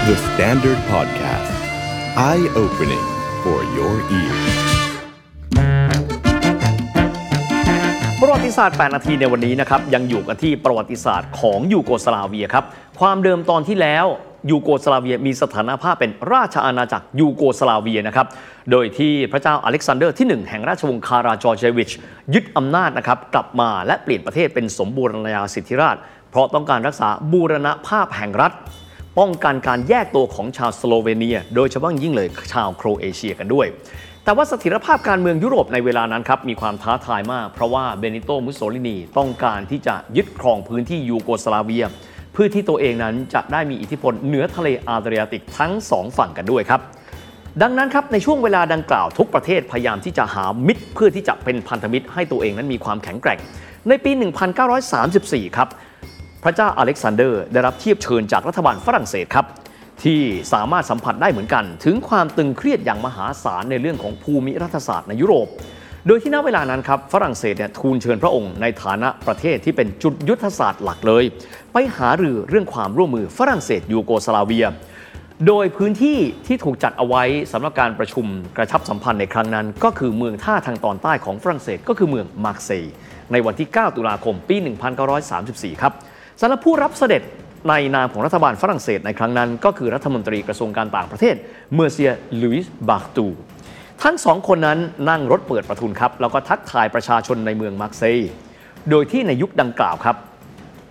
[0.07, 1.53] The Standard Podcast.
[2.31, 3.07] Eye opening
[3.43, 4.45] for your ears.
[8.21, 12.65] ประวัติศาสตร์ 8 นาทีในวันนี้นะครับ ยังอยู่กันที่ประวัติศาสตร์ของยูโกสลาเวียครับ
[13.01, 14.07] ความเดิมตอนที่แล้ว
[14.51, 18.27] ยูโกสลาเวียมีสถานภาพเป็นราชอาณาจักรยูโกสลาเวียนะครับ
[18.71, 21.91] โดยที่พระเจ้าอเล็กซานเดอร์ที่ 1 แห่งราชวงศ์คาราจอร์เจวิช
[22.35, 25.97] ยึดอำนาจนะครับกลับมาและเปลี่ยนประเทศเป็นสมบูรณาญาสิทธิราช
[26.31, 28.53] เพราะต้องการรักษาบูรณภาพแห่งรัฐ
[29.19, 33.67] ป้องกันการแยกตัวของชาวสโลเวเนีย โดยเฉพาะยิ่งเลยชาวโครเอเชียกันด้วย
[34.25, 41.85] แต่ว่าเสถียรภาพการเมืองยุโรปในเวลานั้นครับมีความท้าทายมาก เพราะว่าเบนิโตมุสโสลินีต้องการที่จะยึดครองพื้นที่ยูโกสลาเวีย
[42.37, 46.81] เพื่อที่ตัวเองนั้นจะได้มีอิทธิพลเหนือทะเลอาดริยาติกทั้งสองฝั่งกันด้วยครับ
[47.63, 53.39] ดังนั้นครับในช่วงเวลาดังกล่าวทุกประเทศพยายามที่จะหามิตร เพื่อที่จะเป็นพันธมิตรให้ตัวเองนั้นมีความแข็งแกร่ง
[53.89, 54.11] ในปี
[54.89, 55.69] 1934 ครับ
[56.45, 59.47] พระเจ้าอเล็กซานเดอร์ได้รับเทียบเชิญจากรัฐบาลฝรั่งเศสครับ
[60.05, 60.21] ที่
[60.53, 65.49] สามารถสัมผัสได้เหมือนกัน ถึงความตึงเครียดอย่างมหาศาลในเรื่องของภูมิรัฐศาสตร์ในยุโรป
[66.09, 71.25] โดยที่ณเวลานั้นครับฝรั่งเศสเนี่ยทูลเชิญพระองค์ในฐานะประเทศที่เป็นจุดยุทธศาสตร์หลักเลย
[71.79, 74.67] ไปหารือเรื่องความร่วมมือฝรั่งเศสยูโกสลาเวีย
[75.47, 82.93] โดยพื้นที่ที่ถูกจัดเอาไว้สำหรับการประชุมกระชับสัมพันธ์ในครั้งนั้น ก็คือเมืองท่าทางตอนใต้ของฝรั่งเศสก็คือเมืองมาร์เซย์
[83.33, 84.57] ในวันที่ 9 ตุลาคมปี
[85.19, 85.93] 1934 ครับ
[86.41, 87.23] สำหรับผู้รับเสด็จ
[87.69, 91.35] ในนามของรัฐบาลฝรั่งเศสในครั้งนั้น ก็คือรัฐมนตรีกระทรวงการต่างประเทศ
[91.75, 93.27] เมอซิเออร์หลุยส์บาร์ตู
[94.03, 94.79] ทั้งสองคนนั้น
[95.11, 98.31] นั่งรถเปิดประทุนครับ แล้วก็ทักทายประชาชนในเมืองมาร์เซย์
[98.91, 100.17] โดยที่ในยุคดังกล่าวครับ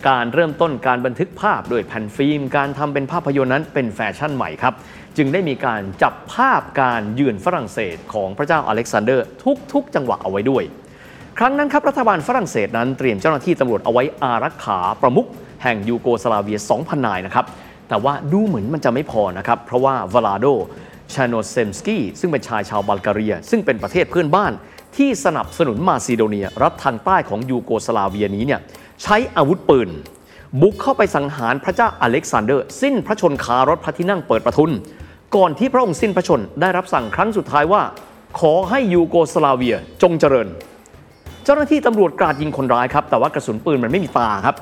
[0.09, 4.73] การเริ่มต้นการบันทึกภาพด้วยแผ่นฟิล์ม การทำเป็นภาพยนตร์นั้นเป็นแฟชั่นใหม่ครับ
[5.17, 9.25] จึงได้มีการจับภาพการเยือนฝรั่งเศสของพระเจ้าอเล็กซานเดอร์
[9.73, 10.63] ทุกๆ จังหวะเอาไว้ด้วย
[11.37, 15.27] ครั้งนั้นครับรัฐบาลฝรั่งเศสนั้นเตรียมเจ้าหน้าที่ตำรวจเอาไว้อารักขาประมุข
[15.63, 17.45] แห่งยูโกสลาเวีย 2,000 นายนะครับ
[17.89, 20.45] แต่ว่าดูเหมือนมันจะไม่พอนะครับ เพราะว่าวลาโด
[21.13, 24.51] ชาโนเซมสกี้ซึ่งเป็นชายชาวบัลแกเรีย ซึ่งเป็นประเทศเพื่อนบ้าน
[24.97, 28.59] ที่สนับสนุนมาซิโดเนีย รัฐทางใต้ของยูโกสลาเวียนี้เนี่ย
[29.03, 29.89] ใช้อาวุธปืน
[30.61, 34.71] บุกเข้าไปสังหารพระเจ้าอเล็กซานเดอร์ สิ้นพระชนม์คารถพระที่นั่งเปิดประทุน
[35.35, 37.81] ก่อนที่พระองค์สิ้นพระชนม์ได้รับสั่งครั้งสุดท้ายว่า
[38.39, 40.47] ขอให้ยูโกสลาเวียจงเจริญ
[41.43, 44.55] เจ้าหน้าที่ตำรวจกราดยิงคนร้ายครับ แต่ว่ากระสุนปืนมันไม่มีตาครับ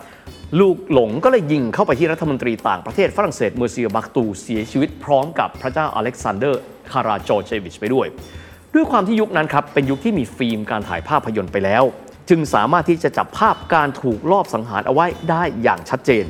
[0.59, 8.07] ลูกหลงก็เลยยิงเข้าไปที่รัฐมนตรีต่างประเทศฝรั่งเศสเมอซิเออร์บาร์ตูเสียชีวิตพร้อมกับพระเจ้าอเล็กซานเดอร์คาราจอร์เจวิชไปด้วย
[8.73, 11.83] ด้วยความที่ยุคนั้นครับเป็นยุคที่มีฟิล์มการถ่ายภาพยนตร์ไปแล้ว
[12.29, 16.25] จึงสามารถที่จะจับภาพการถูกลอบสังหารเอาไว้ได้อย่างชัดเจน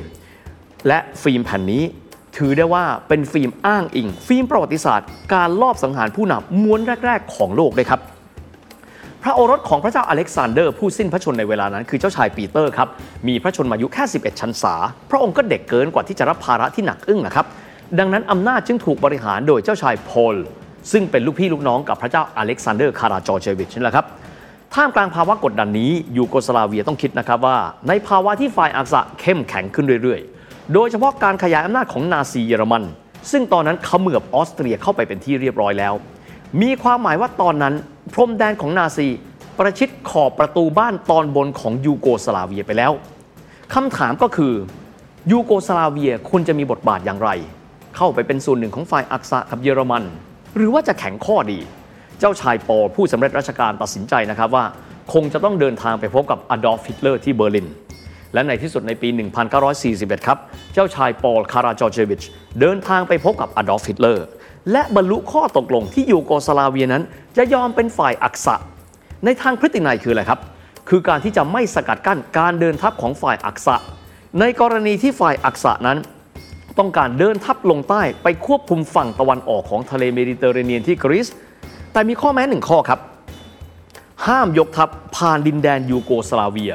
[0.88, 1.84] และฟิล์มแผ่นนี้
[2.36, 8.00] ถือได้ว่าเป็นฟิล์มอ้างอิง ฟิล์มประวัติศาสตร์ การลอบสังหารผู้นำม้วนแรก ๆ ของโลกเลยครับ
[9.22, 12.88] พระโอรสของพระเจ้าอเล็กซานเดอร์ผู้สิ้นพระชนม์ในเวลานั้น คือเจ้าชายปีเตอร์ครับ
[13.28, 14.74] มีพระชนมายุแค่ 11 ชันษา
[15.10, 17.46] พระองค์ก็เด็กเกินกว่าที่จะรับภาระที่หนักอึ้งนะครับ
[17.98, 20.36] ดังนั้นอำนาจจึงถูกบริหารโดยเจ้าชายปอล
[20.92, 24.06] ซึ่งเป็นลูกพี่ลูกน้องกับพระเจ้าอเล็กซานเดอร์คาราจอร์เจวิชนี่แหละครับ
[24.78, 27.58] ท่ามกลางภาวะกดดันนี้ยูโกสลาเวียต้องคิดนะครับว่า
[27.88, 32.82] ในภาวะที่ฝ่ายอักษะเข้มแข็งขึ้นเรื่อยๆ โดยเฉพาะการขยายอำนาจของนาซีเยอรมัน
[33.30, 35.94] ซึ่งตอนนั้นเขมือบออสเตรียเข้าไปเป็นที่เรียบร้อยแล้ว
[36.62, 37.74] มีความหมายว่าตอนนั้น
[38.12, 39.08] พรมแดนของนาซี
[39.58, 42.92] ประชิดขอบประตูบ้านตอนบนของยูโกสลาเวียไปแล้ว
[43.74, 44.52] คำถามก็คือ
[45.30, 47.30] ยูโกสลาเวียควรจะมีบทบาทอย่างไร
[47.96, 50.02] เข้าไปเป็นส่วนหนึ่งของฝ่ายอักษะกับเยอรมัน
[50.56, 51.60] หรือว่าจะแข็งข้อดี
[52.20, 54.64] เจ้าชายปอลผู้สำเร็จราชการตัดสินใจนะครับว่า
[55.12, 57.68] คงจะต้องเดินทางไปพบกับอดอล์ฟฮิตเลอร์ที่เบอร์ลิน
[58.34, 59.08] และในที่สุดในปี
[59.68, 60.38] 1941 ครับ
[60.74, 62.22] เจ้าชายปอลคาราจอร์เจวิช
[62.60, 64.24] เดินทางไปพบกับอดอล์ฟฮิตเลอร์
[64.72, 67.02] และบรรลุข้อตกลงที่ยูโกสลาเวียนั้น
[67.36, 68.54] จะยอมเป็นฝ่ายอักษะ
[69.24, 70.40] ในทางพฤตินัยคืออะไรครับ
[70.88, 73.76] คือการที่จะไม่สกัดกั้นการเดินทัพของฝ่ายอักษะ
[74.40, 75.98] ในกรณีที่ฝ่ายอักษะนั้น
[76.78, 81.28] ต้องการเดินทัพลงใต้ไปควบคุมฝั่งตะวันออกของทะเลเมดิเตอร์เรเนียนที่กรีซ
[81.94, 83.00] แต่มีข้อแม้หนึ่งข้อครับ
[84.26, 86.74] ห้ามยกทัพผ่านดินแดนยูโกสลาเวีย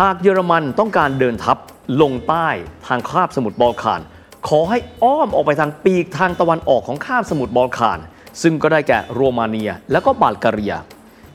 [0.00, 1.58] หากเยอรมันต้องการเดินทัพ
[2.02, 2.48] ลงใต้
[2.86, 4.00] ทางคาบสมุทรบอลข่าน
[4.48, 7.98] ขอให้อ้อมออกไปทางปีกทางตะวันออกของคาบสมุทรบอลข่าน
[8.42, 10.74] ซึ่งก็ได้แก่โรมาเนียและก็บัลแกเรีย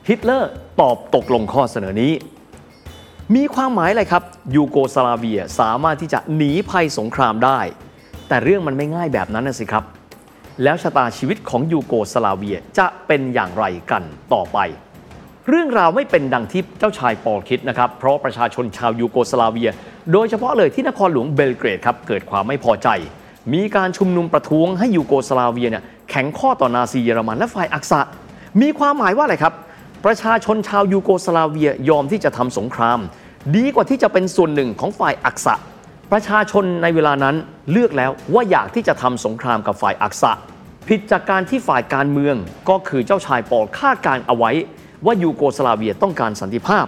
[0.08, 2.12] ฮิตเลอร์ตอบตกลงข้อเสนอนี้
[3.34, 4.22] มีความหมายอะไรครับ
[4.54, 7.60] ยูโกสลาเวียสามารถที่จะหนีภัยสงครามได้
[8.28, 9.84] แต่เรื่องมันไม่ง่ายแบบนั้นนะสิครับ
[10.62, 14.58] แล้วชะตาชีวิตของยูโกสลาเวียจะเป็นอย่างไรกันต่อไป
[15.48, 19.70] เรื่องราวไม่เป็นดังที่เจ้าชายปอลคิดนะครับ เพราะประชาชนชาวยูโกสลาเวีย
[20.12, 22.88] โดยเฉพาะเลยที่นครหลวงเบลเกรดครับเกิดความไม่พอใจ
[23.54, 28.00] มีการชุมนุมประท้วงให้ยูโกสลาเวียเนี่ยแข็งข้อต่อนาซีเยอรมันและฝ่ายอักษะ
[28.60, 29.54] มีความหมายว่าอะไรครับ
[30.04, 32.98] ประชาชนชาวยูโกสลาเวียยอมที่จะทำสงคราม
[33.56, 35.54] ดีกว่าที่จะเป็นส่วนหนึ่งของฝ่ายอักษะ
[36.12, 37.36] ประชาชนในเวลานั้น
[37.72, 40.32] เลือกแล้วว่าอยากที่จะทำสงครามกับฝ่ายอักษะ
[40.88, 42.36] ผิดจากการที่ฝ่ายการเมือง
[42.68, 44.50] ก็คือเจ้าชายปอลคาดการณ์เอาไว้
[45.06, 46.86] ว่ายูโกสลาเวียต้องการสันติภาพ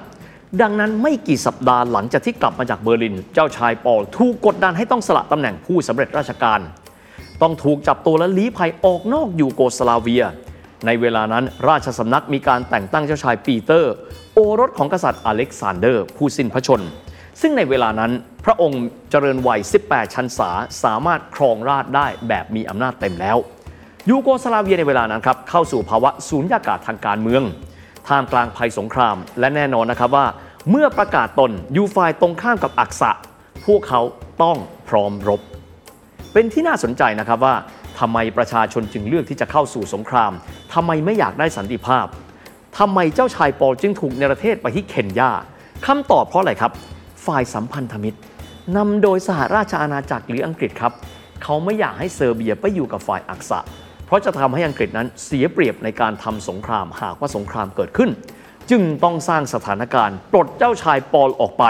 [0.63, 6.61] ดังนั้นไม่กี่สัปดาห์หลังจากที่กลับมาจากเบอร์ลิน เจ้าชายปอลถูกกดดันให้ต้องสละตำแหน่งผู้สำเร็จราชการ
[7.43, 10.25] ต้องถูกจับตัวและลี้ภัยออกนอกยูโกสลาเวีย
[10.87, 13.93] ในเวลานั้นราชสำนักมีการแต่งตั้งเจ้าชายปีเตอร์
[14.35, 16.83] โอรสของกษัตริย์อเล็กซานเดอร์ ผู้สิ้นพระชนม์
[17.41, 18.13] ซึ่งในเวลานั้น
[18.45, 20.51] พระองค์เจริญวัย 18 ชันษา
[20.85, 23.37] สามารถครองราชย์ได้แบบมีอำนาจเต็มแล้ว
[24.09, 27.43] ยูโกสลาเวียในเวลานั้นครับเข้าสู่ภาวะสุญญากาศทางการเมือง
[28.09, 30.27] ท่ามกลางภัยสงคราม และแน่นอนนะครับว่า
[30.71, 33.11] เมื่อประกาศตนอยู่ฝ่ายตรงข้ามกับอักษะ
[33.67, 34.01] พวกเขา
[34.43, 34.57] ต้อง
[34.89, 35.41] พร้อมรบ
[36.33, 37.55] เป็นที่น่าสนใจนะครับว่า
[37.99, 40.33] ทำไมประชาชนจึงเลือกที่จะเข้าสู่สงคราม
[40.75, 42.07] ทำไมไม่อยากได้สันติภาพ
[42.79, 45.31] ทำไมเจ้าชายปอลจึงถูกเนรเทศไปที่เคนยา
[45.87, 46.73] คำตอบเพราะอะไรครับ
[47.27, 48.19] ฝ่ายสัมพันธมิตร
[48.77, 50.93] นำโดยสหราชอาณาจักรหรืออังกฤษครับ
[51.43, 53.59] เขาไม่อยากให้เซอร์เบียไปอยู่กับฝ่ายอักษะ
[54.07, 58.11] เพราะจะทำให้อังกฤษนั้นเสียเปรียบในการทำสงครามหากว่าสงครามเกิดขึ้น
[58.71, 61.65] จึงต้องสร้างสถานการณ์ปลดเจ้าชายปอลออกไป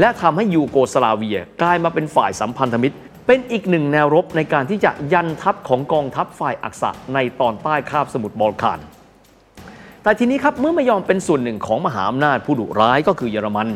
[0.00, 8.80] และทำให้ยูโกสลาเวียกลายมาเป็นฝ่ายสัมพันธมิตร เป็นอีกหนึ่งแนวรบในการที่จะยันทัพของกองทัพฝ่ายอักษะในตอนใต้คาบสมุทรบอลข่าน
[10.02, 13.68] แต่ทีนี้ครับเมื่อไม่ยอมเป็นส่วนหนึ่งของมหาอำนาจผู้ดุร้ายก็คือเยอรมัน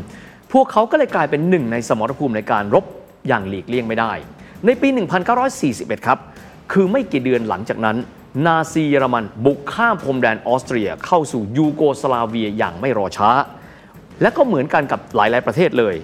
[0.52, 2.84] พวกเขาก็เลยกลายเป็นหนึ่งในสมรภูมิในการรบ
[3.28, 4.12] อย่างหลีกเลี่ยงไม่ได้
[4.64, 4.88] ในปี
[5.48, 6.18] 1941 ครับ
[6.72, 7.96] คือไม่กี่เดือนหลังจากนั้น
[8.46, 13.30] นาซีเยอรมันบุกข้ามพรมแดนออสเตรียเข้าสู่ยูโกสลาเวียอย่างไม่รอช้า
[14.22, 15.94] และก็เหมือนกันกับหลาย ๆ ประเทศเลย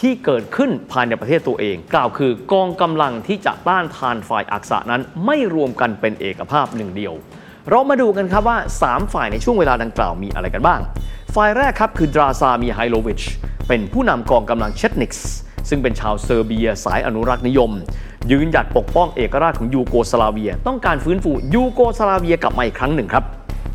[0.00, 7.14] ที่เกิดขึ้นภายในประเทศตัวเอง กล่าวคือกองกำลังที่จะต้านทานฝ่ายอักษะนั้นไม่รวมกันเป็นเอกภาพหนึ่งเดียว
[7.70, 10.80] เรามาดูกันครับว่า 3 ฝ่ายในช่วงเวลาดังกล่าวมีอะไรกันบ้าง
[11.34, 13.22] ฝ่ายแรกครับคือดราชามิไฮโลวิช
[13.70, 15.28] เป็นผู้นำกองกำลังเชตนิกส์
[15.68, 17.70] ซึ่งเป็นชาวเซอร์เบียสายอนุรักษ์นิยม
[18.30, 23.24] ยืนหยัดปกป้องเอกราชของยูโกสลาเวีย ต้องการฟื้นฟูยูโกสลาเวียกลับมาอีกครั้งหนึ่งครับ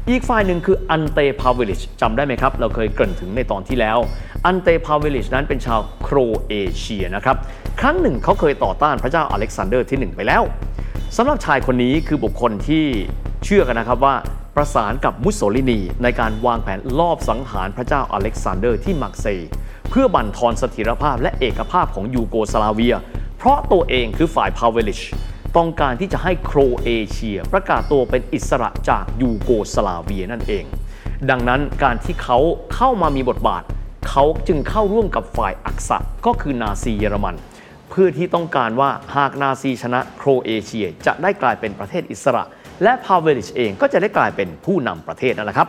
[0.10, 3.98] อีกฝ่ายหนึ่งคืออันเตปาเวลิชจำได้ไหมครับ เราเคยเกริ่นถึงในตอนที่แล้ว
[4.46, 7.38] อันเตพาเวลิชนั้นเป็นชาวโครเอเชียนะครับ
[7.80, 10.44] ครั้งหนึ่งเขาเคยต่อต้านพระเจ้าอเล็กซานเดอร์ที่ 1 ไปแล้ว
[11.18, 12.86] สำหรับชายคนนี้คือบุคคลที่
[13.46, 14.16] เชื่อกันนะครับว่า
[14.56, 19.50] ประสานกับมุสโสลินีในการวางแผนลอบสังหารพระเจ้าอเล็กซานเดอร์ที่มาร์กเซย์
[19.90, 22.96] เพื่อบั่นทอนเสถียรภาพและเอกภาพของยูโกสลาเวีย
[23.38, 25.02] เพราะตัวเองคือฝ่ายพาเวลิช
[25.58, 30.66] ต้องการที่จะให้โครเอเชีย ประกาศตัวเป็นอิสระจากยูโกสลาเวียนั่นเอง
[31.30, 32.40] ดังนั้นการที่เขา
[32.76, 33.64] เข้ามามีบทบาท
[34.10, 37.36] เขาจึงเข้าร่วมกับฝ่ายอักษะก็คือนาซีเยอรมัน
[37.90, 42.44] เพื่อที่ต้องการว่าหากนาซีชนะโครเอเชียจะได้กลายเป็นประเทศอิสระ
[42.84, 45.68] และพาเวลิชเองก็จะได้กลายเป็นผู้นำประเทศนั่นแหละครับ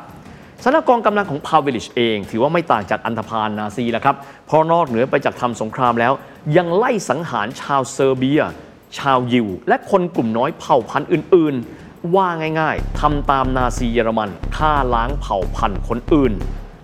[0.65, 4.17] สำหรับกองกำลังของพาเวลิชเอง ถือว่าไม่ต่างจากอันธพาลนาซีแล้วครับ
[4.47, 6.13] เพราะนอกเหนือไปจากทำสงครามแล้ว
[6.57, 8.43] ยังไล่สังหารชาวเซอร์เบีย
[8.99, 12.29] ชาวยิว และคนกลุ่มน้อยเผ่าพันธุ์อื่น ๆ ว่า
[12.61, 16.33] ง่าย ๆทำตามนาซีเยอรมันฆ่าล้างเผ่าพันธุ์คนอื่น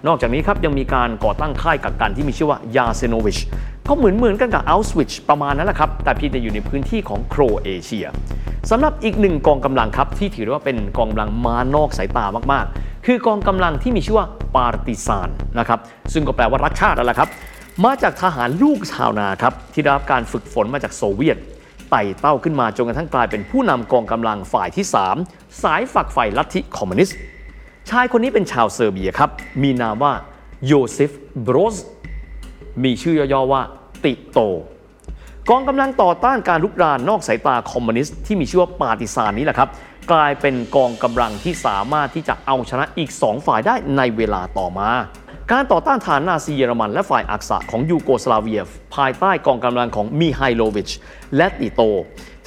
[0.06, 3.38] นอกจากนี้ครับยังมีการก่อตั้งค่ายกักกันที่มีชื่อว่ายาเซโนวัช
[3.88, 8.06] ก็เหมือนเหมือนกันกับเอาชวิทซ์ประมาณนั้นแหละครับ แต่เพียงแต่อยู่ในพื้นที่ของโครเอเชีย
[8.70, 15.80] สำหรับอีกหนึ่งกองกำลังครับ ที่ถือได้ว่าเป็นกองกำลังม้านอกสายตามากๆ คือกองกำลังที่มีชื่อว่าปาร์ติซานนะครับ
[16.12, 17.28] ซึ่งก็แปลว่ารักชาตินั่นแหละครับ
[17.84, 21.36] มาจากทหารลูกชาวนาครับที่ได้รับการฝึกฝนมาจากโซเวียต
[21.90, 24.86] ไต่เต้าขึ้นมาจนกระทั่งกลายเป็นผู้นำกองกำลังฝ่ายที่
[25.24, 27.16] 3 สายฝักใฝ่ลัทธิคอมมิวนิสต์
[27.90, 29.30] ชายคนนี้เป็นชาวเซอร์เบียครับ
[29.62, 30.12] มีนามว่า
[30.66, 31.10] โยเซฟ
[31.46, 31.76] บรอส
[32.84, 33.62] มีชื่อย่อๆว่า
[34.04, 34.38] ติโต
[35.50, 39.68] กองกำลังต่อต้านการรุกรานนอกสายตาคอมมิวนิสต์ที่มีชื่อว่าปาร์ติซานนี้แหละครับ
[40.12, 44.90] กลายเป็นกองกำลังที่สามารถที่จะเอาชนะอีก 2 ฝ่ายได้ในเวลาต่อมา
[45.52, 48.62] การต่อต้านฐานนาซีเยอรมัน และฝ่ายอักษะของยูโกสลาเวีย
[48.94, 50.90] ภายใต้กองกำลังของมิไฮโลวิช
[51.36, 51.82] และติโต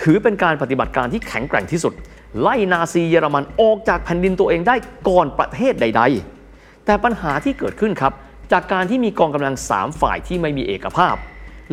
[0.02, 1.94] ถือเป็นการปฏิบัติการที่แข็งแกร่งที่สุด
[2.42, 4.76] ไล่นาซีเยอรมันออกจากแผ่นดินตัวเองได้
[5.08, 6.02] ก่อนประเทศใด
[6.44, 8.14] ๆ แต่ปัญหาที่เกิดขึ้นครับ
[8.52, 11.16] จากการที่มีกองกำลัง 3 ฝ่ายที่ไม่มีเอกภาพ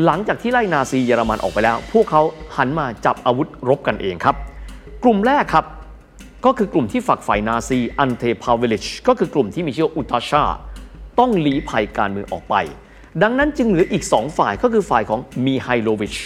[0.05, 2.23] หลังจากที่ไล่นาซีเยอรมันออกไปแล้ว พวกเขา
[2.57, 4.37] หันมาจับอาวุธรบกันเองครับ
[5.03, 5.65] กลุ่มแรกครับ
[6.45, 10.43] ก็คือกลุ่มที่ฝักใฝ่นาซีอันเทพาเวลิชก็คือกลุ่มที่มีชื่ออุตาชา
[11.19, 12.55] ต้องลี้ภัยการเมืองออกไป
[13.23, 16.17] ดังนั้นจึงเหลืออีก 2 ฝ่ายก็คือฝ่ายของมิไฮโลวิช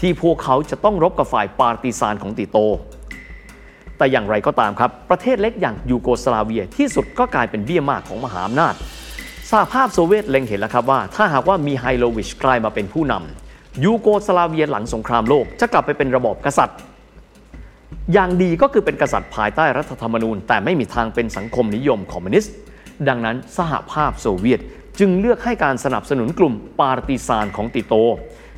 [0.00, 2.58] ที่พวกเขาจะต้องรบกับฝ่ายปาร์ติซานของติโต
[3.98, 8.74] แต่อย่างไรก็ตามครับ ประเทศเล็กอย่างยูโกสลาเวียที่สุดก็กลายเป็นเบี้ยหมากของมหาอำนาจ
[9.50, 16.78] สหภาพโซเวียตเล็งเห็นแล้วครับว่า ถ้าหากว่ามิไฮโลวิชกลายมาเป็นผู้นำยูโกสลาเวียหลังสงครามโลกจะกลับไปเป็นระบอบกษัตริย์
[18.12, 22.54] อย่างดีก็คือเป็นกษัตริย์ภายใต้รัฐธรรมนูญ แต่ไม่มีทางเป็นสังคมนิยมคอมมิวนิสต์
[23.08, 24.60] ดังนั้นสหภาพโซเวียต
[24.98, 27.94] จึงเลือกให้การสนับสนุนกลุ่มปาร์ติซานของติโต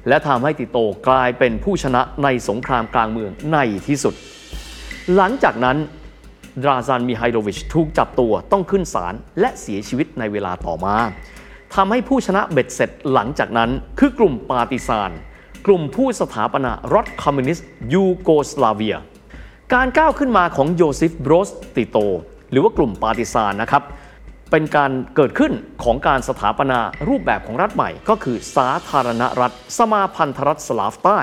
[0.09, 4.15] และทำให้ติโตกลายเป็นผู้ชนะในสงครามกลางเมืองในที่สุด
[5.17, 5.79] หลังจากนั้น
[6.63, 10.97] ดราซามิไฮโลวิชถูกจับตัวต้องขึ้นศาลและเสียชีวิตในเวลาต่อมา
[11.75, 15.11] ทำให้ผู้ชนะเบ็ดเสร็จหลังจากนั้นคือกลุ่มปาร์ติซาน
[15.67, 18.97] กลุ่มผู้สถาปนารัฐคอมมิวนิสต์ยูโกสลาเวีย
[19.75, 21.97] การก้าวขึ้นมาของโยซิฟบรสติโต
[22.51, 23.83] หรือว่ากลุ่มปาติซานนะครับ
[24.51, 25.53] เป็นการเกิดขึ้น
[25.85, 31.21] ของการสถาปนารูปแบบของรัฐใหม่ ก็คือสาธารณรัฐ สมาพันธรัฐสลาฟใต้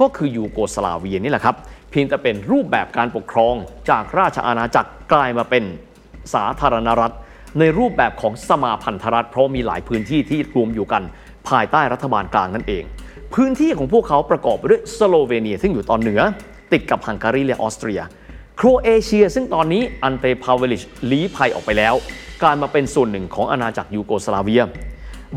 [0.00, 1.56] ก็คือยูโกสลาเวียนี่แหละครับ
[1.90, 3.54] เพียงแต่เป็นรูปแบบการปกครอง
[3.90, 5.64] จากราชอาณาจักรกลายมาเป็น
[6.34, 7.14] สาธารณรัฐ
[7.58, 11.02] ในรูปแบบของสมาพันธรัฐ เพราะมีหลายพื้นที่ที่รวมอยู่กัน
[11.48, 12.84] ภายใต้รัฐบาลกลางนั่นเอง
[13.34, 16.20] พื้นที่ของพวกเขาประกอบไปด้วยสโลเวเนีย ซึ่งอยู่ตอนเหนือ
[16.72, 18.00] ติดกับฮังการีและออสเตรีย
[18.56, 21.94] โครเอเชีย ซึ่งตอนนี้อันเตพาเวลิชลี้ภัยออกไปแล้ว
[22.42, 24.64] กลายมาเป็นส่วนหนึ่งของอาณาจักรยูโกสลาเวีย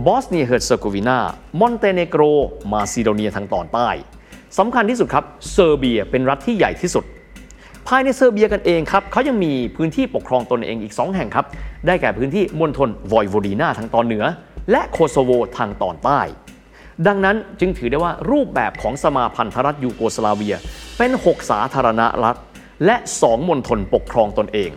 [0.05, 1.19] บอสเนียเฮอร์เซโกวีนา
[1.59, 2.21] มอนเตเนโกร
[2.71, 3.89] มาซิโดเนียทางตอนใต้
[4.59, 7.03] สำคัญที่สุดครับเซอร์เบียเป็นรัฐที่ใหญ่ที่สุด
[7.87, 11.45] ภายในเซอร์เบียกันเองครับเขายังมีพื้นที่ปกครองตนเองอีก 2 แห่งครับ
[11.87, 14.25] ได้แก่พื้นที่มณฑลวอยโวดีนาทางตอนเหนือ
[14.71, 16.21] และโคโซโวทางตอนใต้
[17.07, 20.55] ดังนั้นจึงถือได้ว่ารูปแบบของสมาพันธรัฐยูโกสลาเวีย
[20.97, 22.35] เป็น 6 สาธารณรัฐ
[22.85, 24.71] และ 2มณฑลปกครองตนเอง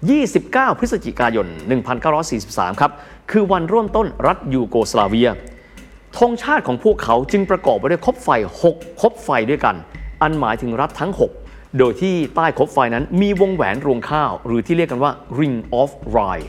[0.00, 1.46] 29 พฤศจิกายน
[2.12, 2.92] 1943 ครับ
[3.30, 5.30] คือวันร่วมต้นรัฐยูโกสลาเวีย
[6.18, 8.28] ธงชาติของพวกเขาจึงประกอบไปด้วยคบไฟ
[8.64, 9.76] 6 คบไฟด้วยกัน
[10.22, 11.12] อันหมายถึงรัฐทั้ง
[11.44, 16.44] 6 โดยที่ใต้คบไฟนั้นมีวงแหวนรวงข้าว หรือที่เรียกกันว่า Ring of Rye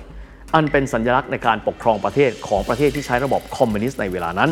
[0.54, 4.50] อันเป็นสัญลักษณ์ในการปกครองประเทศของประเทศที่ใช้ระบบคอมมิวนิสต์ในเวลานั้น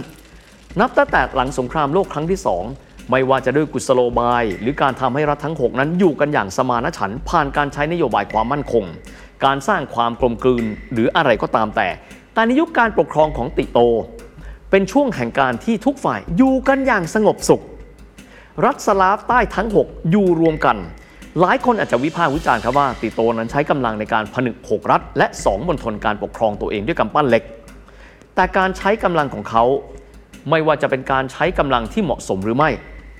[0.80, 2.39] นับตั้งแต่หลังสงครามโลกครั้งที่
[2.76, 8.86] 2 ไม่ว่าจะด้วยกุศโลบาย หรือการทำให้รัฐทั้ง 6 นั้นอยู่กันอย่างสมานฉันท์ผ่านการใช้นโยบายความมั่นคง
[9.45, 11.88] การสร้างความกลมกลืนหรืออะไรก็ตามแต่
[12.34, 13.80] แต่ในยุคการปกครองของติโต
[14.76, 17.64] เป็นช่วงแห่งการที่ทุกฝ่ายอยู่กันอย่างสงบสุข
[18.66, 20.78] รัฐสลาฟใต้ทั้ง 6 อยู่รวมกัน
[21.40, 27.44] หลายคนอาจจะวิพากษ์วิจารณ์ครับว่า ติโตนั้นใช้กำลังในการผนึก 6 รัฐ และ 2มณฑลการปกครองตัวเองด้วยกำปั้นเหล็ก
[28.36, 29.64] แต่การใช้กำลังของเขา
[30.50, 32.70] ไม่ว่าจะเป็นการใช้กำลังที่เหมาะสมหรือไม่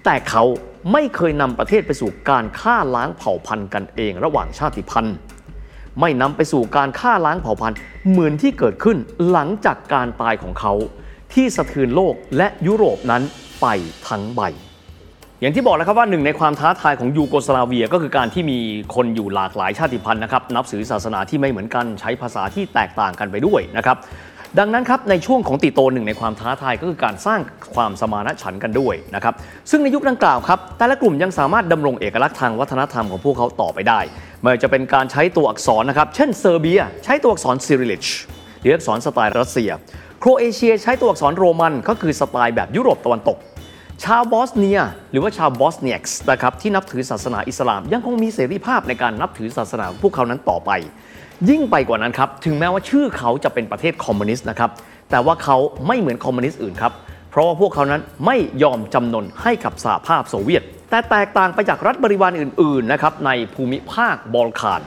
[0.06, 0.44] แต่เขา
[0.92, 5.16] ไม่เคยนำประเทศไปสู่การฆ่าล้างเผ่าพันธุ์กันเองระหว่างชาติพันธุ์
[6.00, 7.78] ไม่นำไปสู่การฆ่าล้างเผ่าพันธุ์
[8.10, 8.98] เหมือนที่เกิดขึ้น
[9.32, 10.74] หลังจากการตายของเขา
[11.34, 13.24] ที่สะเทือนโลกและยุโรปนั้น
[13.62, 13.68] ไป
[14.08, 14.42] ทั้งใบ
[15.42, 18.60] อย่างที่บอกแล้วครับว่าหนึ่งในความท้าทายของยูโกสลาเวียก็คือการที่มี
[18.96, 23.98] คนอยู่หลากหลายชาติพันธุ์นะครับนับถือศาสนาที่ไม่เหมือนกันใช้ภาษาที่แตกต่างกันไปด้วยนะครับ
[24.60, 27.40] ดังนั้นครับในช่วงของติโตหนึ่งในความท้าทายก็คือการสร้าง
[27.76, 29.34] ความสมานฉันท์กันด้วยนะครับ
[29.70, 34.00] ซึ่งในยุคดังกล่าวครับแต่ละกลุ่มยังสามารถดำรงเอกลักษณ์ทางวัฒนธรรมของพวกเขาต่อไปได้
[34.42, 38.06] ไม่ว่าจะเป็นการใช้ตัวอักษรนะครับเช่นเซอร์เบีย ใช้ตัวอักษรซีริลลิก
[38.62, 39.72] หรืออักษรสไตล์รัสเซีย
[40.26, 43.38] โครเอเชียใช้ตัวอักษรโรมันก็คือสไตล์แบบยุโรปตะวันตก
[44.04, 44.80] ชาวบอสเนีย
[45.12, 50.72] หรือว่าชาวบอสนิแอกส์นะครับที่นับถือศาสนาอิสลาม ยังคงมีเสรีภาพในการนับถือศาสนาพวกเขานั้นต่อไป
[51.50, 54.70] ยิ่งไปกว่านั้นครับ ถึงแม้ว่าชื่อเขาจะเป็นประเทศคอมมิวนิสต์นะครับ
[55.12, 55.58] แต่ว่าเขา
[55.88, 56.94] ไม่เหมือนคอมมิวนิสต์อื่นครับ
[57.30, 64.82] เพราะว่าพวกเขานั้นไม่ยอมจำนนให้กับสหภาพโซเวียต แต่แตกต่างไปจากรัฐบริวารอื่นๆนะครับในภูมิภาคบอลข่าน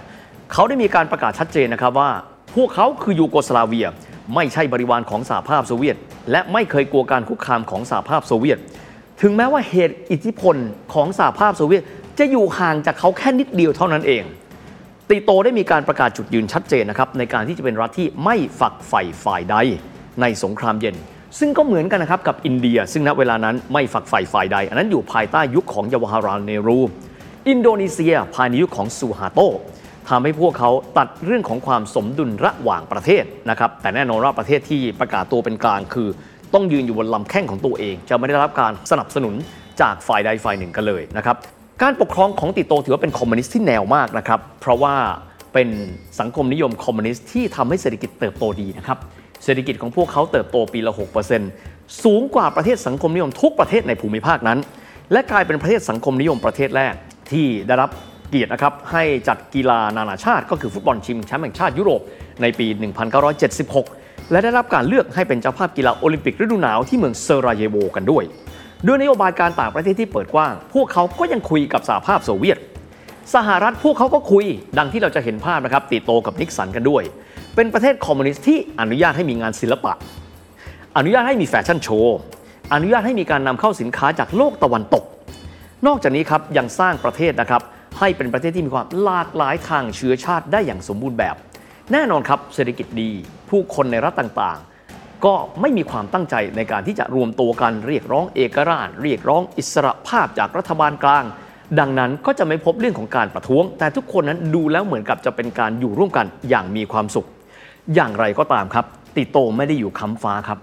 [0.53, 2.11] เขาได้มีการประกาศชัดเจนนะครับว่า
[2.55, 3.89] พวกเขาคือยูโกสลาเวีย
[4.35, 5.97] ไม่ใช่บริวารของสหภาพโซเวียต
[6.31, 8.59] และไม่เคยกลัวการคุกคามของสหภาพโซเวียต
[9.23, 10.57] ถึงแม้ว่าเหตุอิทธิพล
[10.95, 11.83] ของสหภาพโซเวียต
[12.19, 14.25] จะอยู่ห่างจากเขาแค่นิดเดียวเท่านั้นเอง
[15.11, 19.57] ติโตได้มีการประกาศจุดยืนชัดเจนนะครับในการที่จะเป็นรัฐที่ไม่ฝักใฝ่ฝ่ายใด
[20.21, 20.97] ในสงครามเย็น
[21.39, 26.79] ซึ่งก็เหมือนกันนะครับกับอินเดีย ซึ่งณเวลานั้นไม่ฝักใฝ่ฝ่ายใด อันนั้นอยู่ภายใต้ยุคของยาวาฮารานเนรู
[27.49, 29.41] อินโดนีเซียภายในยุคของซูฮาร์โต
[30.09, 36.09] ทำให้พวกเขาตัดเรื่องของความสมดุลระหว่างประเทศนะครับ แต่แน่นอนว่าประเทศที่ประกาศตัวเป็นกลางคือ
[36.55, 39.35] ต้องยืนอยู่บนลำแข้งของตัวเอง จะไม่ได้รับการสนับสนุน
[39.81, 41.37] จากฝ่ายใดฝ่ายหนึ่งกันเลยนะครับ
[41.83, 44.95] การปกครองของติโตถือว่าเป็นคอมมิวนิสต์ที่แนวมากนะครับ เพราะว่า
[45.55, 45.69] เป็น
[46.21, 48.99] สังคมนิยมคอมมิวนิสต์ที่ทำให้เศรษฐกิจเติบโตดีนะครับ
[49.45, 50.93] เศรษฐกิจของพวกเขาเติบโตปีละ
[51.47, 54.59] 6%สูงกว่าประเทศสังคมนิยมทุกประเทศในภูมิภาคนั้น
[55.13, 56.95] และกลายเป็นประเทศสังคมนิยมประเทศแรก
[57.31, 57.91] ที่ได้รับ
[58.29, 62.01] เกียรตินะครับให้จัดกีฬานานาชาติ ก็คือฟุตบอลชิงแชมป์แห่งชาติยุโรป
[62.43, 62.67] ในปี
[63.49, 68.25] 1976 และได้รับการเลือกให้เป็นเจ้าภาพกีฬาโอลิมปิกฤดูหนาวที่เมืองเซราเยโวกันด้วย
[68.87, 72.59] ด้วยนโยบายการต่างประเทศที่เปิดกว้าง พวกเขาก็ยังคุยกับสหภาพโซเวียต
[73.35, 74.45] สหรัฐพวกเขาก็คุย
[74.79, 77.03] ดังที่เราจะเห็นภาพนะครับติโตกับนิกสันกันด้วย
[77.55, 79.93] เป็นประเทศคอมมิวนิสต์ที่อนุญาตให้มีงานศิลปะ
[80.97, 82.17] อนุญาตให้มีแฟชั่นโชว์
[82.75, 85.05] อนุญาตให้มีการนำเข้าสินค้าจากโลกตะวันตก
[85.87, 87.63] นอกจากนี้ครับยังสร้างประเทศนะครับ
[87.99, 91.37] ให้เป็นประเทศที่มีความหลากหลายทางเชื้อชาติได้อย่างสมบูรณ์แบบ
[91.93, 93.11] แน่นอนครับเศรษฐกิจดี
[93.51, 101.25] ผู้คนในรัฐต่างๆ ก็ไม่มีความตั้งใจในการที่จะรวมตัวกันเรียกร้องเอกราช เรียกร้องอิสระภาพจากรัฐบาลกลาง
[101.79, 107.27] ดังนั้นก็จะไม่พบเรื่องของการประท้วง แต่ทุกคนนั้นดูแล้วเหมือนกับจะเป็นการอยู่ร่วมกันอย่างมีความสุข
[107.95, 108.85] อย่างไรก็ตามครับ
[109.17, 110.59] ติโตไม่ได้อยู่ค้ำฟ้าครับ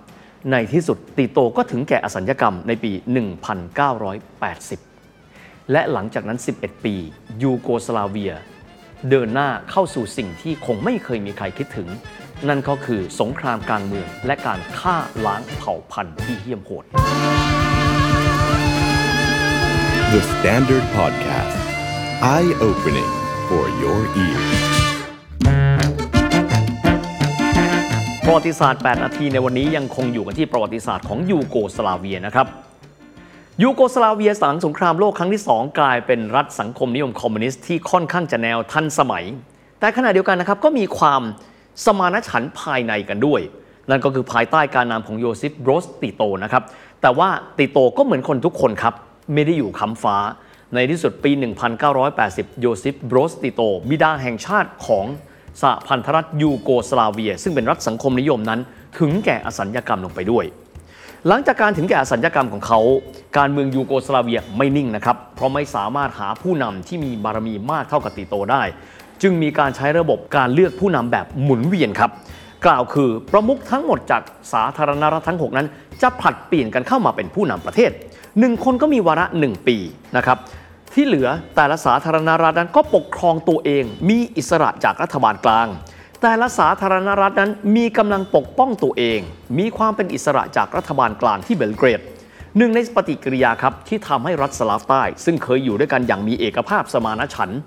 [0.52, 4.93] ในที่สุดติโตก็ถึงแก่อสัญญกรรมในปี 1980
[5.72, 6.96] และหลังจากนั้น 11 ปี
[7.44, 8.34] ยูโกสลาเวีย
[9.10, 11.88] เดินหน้าเข้าสู่สิ่งที่คงไม่เคยมีใครคิดถึง
[12.48, 16.86] นั่นก็คือสงครามกลางเมือง และการฆ่าล้างเผ่าพันธุ์ที่เหี้ยมโหด
[20.14, 21.58] The Standard Podcast.
[22.34, 23.12] Eye opening
[23.48, 24.50] for your ears.
[28.26, 32.48] ประวัติศาสตร์ 8 นาทีในวันนี้ยังคงอยู่กันที่ประวัติศาสตร์ของยูโกสลาเวียนะครับ
[33.62, 39.26] ยูโกสลาเวียหลังสงครามโลกครั้งที่ 2 กลายเป็นรัฐสังคมนิยมคอมมิวนิสต์ที่ค่อนข้างจะแนวทันสมัย
[39.80, 41.22] แต่ขณะเดียวกันนะครับก็มีความ
[41.86, 43.42] สมานฉันภายในกันด้วย
[43.90, 46.64] นั่นก็คือภายใต้การนำของโยซิฟโบรสติโตนะครับ
[47.02, 48.94] แต่ว่าติโตก็เหมือนคนทุกคนครับ
[49.34, 50.18] ไม่ได้อยู่ค้ำฟ้า
[50.74, 51.32] ในที่สุดปี
[51.96, 55.06] 1980 โยซิฟโบรสติโต บิดาแห่งชาติของ
[55.62, 58.60] สหพันธรัฐยูโกสลาเวีย ซึ่งเป็นรัฐสังคมนิยมนั้น
[59.00, 60.46] ถึงแก่อสัญญกรรมลงไปด้วย
[61.28, 62.80] หลังจากการถึงแก่สัญญกรรมของเขา
[63.38, 68.64] การเมืองยูโกสลาเวียไม่นิ่งนะครับ เพราะไม่สามารถหาผู้นำที่มีบารมีมากเท่ากับติโตได้
[69.22, 72.12] จึงมีการใช้ระบบการเลือกผู้นำแบบหมุนเวียนครับ
[72.66, 74.22] กล่าวคือประมุขทั้งหมดจาก
[74.54, 75.68] สาธารณรัฐทั้ง 6 นั้น
[76.02, 77.92] จะผลัดเปลี่ยนกันเข้ามาเป็นผู้นำประเทศ
[78.40, 79.78] หนึ่งคนก็มีวาระหนึ่งปี
[80.18, 80.38] นะครับ
[80.94, 85.68] ที่เหลือแต่ละสาธารณรัฐนั้นก็ปกครองตัวเองมีอิสระจากรัฐบาลกลาง
[86.26, 89.20] แต่ละสาธารณรัฐนั้นมีกำลังปกป้องตัวเอง
[89.60, 92.02] มีความเป็นอิสระจากรัฐบาลกลางที่เบลเกรด
[92.58, 97.60] หนึ่งในปฏิกิริยาครับที่ทำให้รัฐสลาฟใต้ ซึ่งเคยอยู่ด้วยกันอย่างมีเอกภาพสมานฉันท์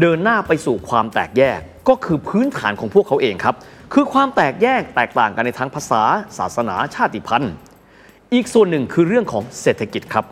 [0.00, 3.54] เดินหน้าไปสู่ความแตกแยกก็คือพื้นฐานของพวกเขาเองครับ
[3.92, 6.02] คือความแตกแยกแตกต่างกันในทั้งภาษา
[6.38, 7.52] ศาสนาชาติพันธุ์
[8.34, 10.24] อีกส่วนหนึ่งคือเรื่องของเศรษฐกิจครับ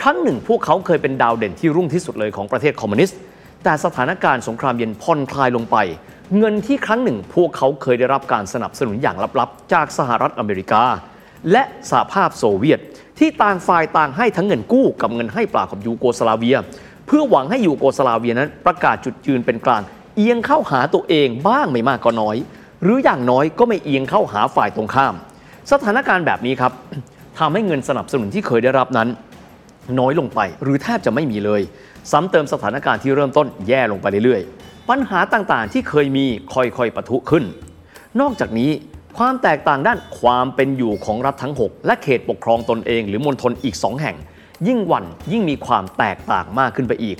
[0.00, 3.18] ครั้งหนึ่งพวกเขาเคยเป็นดาวเด่นที่รุ่งที่สุดเลยของประเทศคอมมิวนิสต์
[3.64, 5.76] แต่สถานการณ์สงครามเย็นผ่อนคลายลงไป
[6.36, 10.84] เงินที่ครั้งหนึ่งพวกเขาเคยได้รับการสนับสนุนอย่างลับๆ จากสหรัฐอเมริกา
[11.52, 12.80] และสหภาพโซเวียต
[13.18, 16.56] ที่ต่างฝ่ายต่างให้ทั้งเงินกู้กับเงินให้เปล่ากับยูโกสลาเวีย
[17.06, 19.82] เพื่อหวังให้ยูโกสลาเวียนั้นประกาศจุดยืนเป็นกลาง
[20.16, 22.36] เอียงเข้าหาตัวเองบ้างไม่มากก็น้อย
[22.82, 25.14] หรืออย่างน้อยก็ไม่เอียงเข้าหาฝ่ายตรงข้าม
[25.72, 26.72] สถานการณ์แบบนี้ครับ
[27.38, 29.08] ทำให้เงินสนับสนุนที่เคยได้รับนั้น
[29.98, 31.62] น้อยลงไป หรือแทบจะไม่มีเลย
[32.10, 37.44] ซ้ำเติมสถานการณ์ที่เริ่มต้นแย่ลงไปเรื่อยๆ ปัญหาต่างๆ ที่เคยมีค่อยๆปะทุขึ้น
[38.20, 38.70] นอกจากนี้
[39.18, 44.16] ความแตกต่างด้านความเป็นอยู่ของรัฐทั้ง 6 และเขตปกครองตนเอง หรือมณฑลอีก 2 แห่ง
[44.66, 47.18] ยิ่งวันยิ่งมีความแตกต่างมากขึ้นไปอีก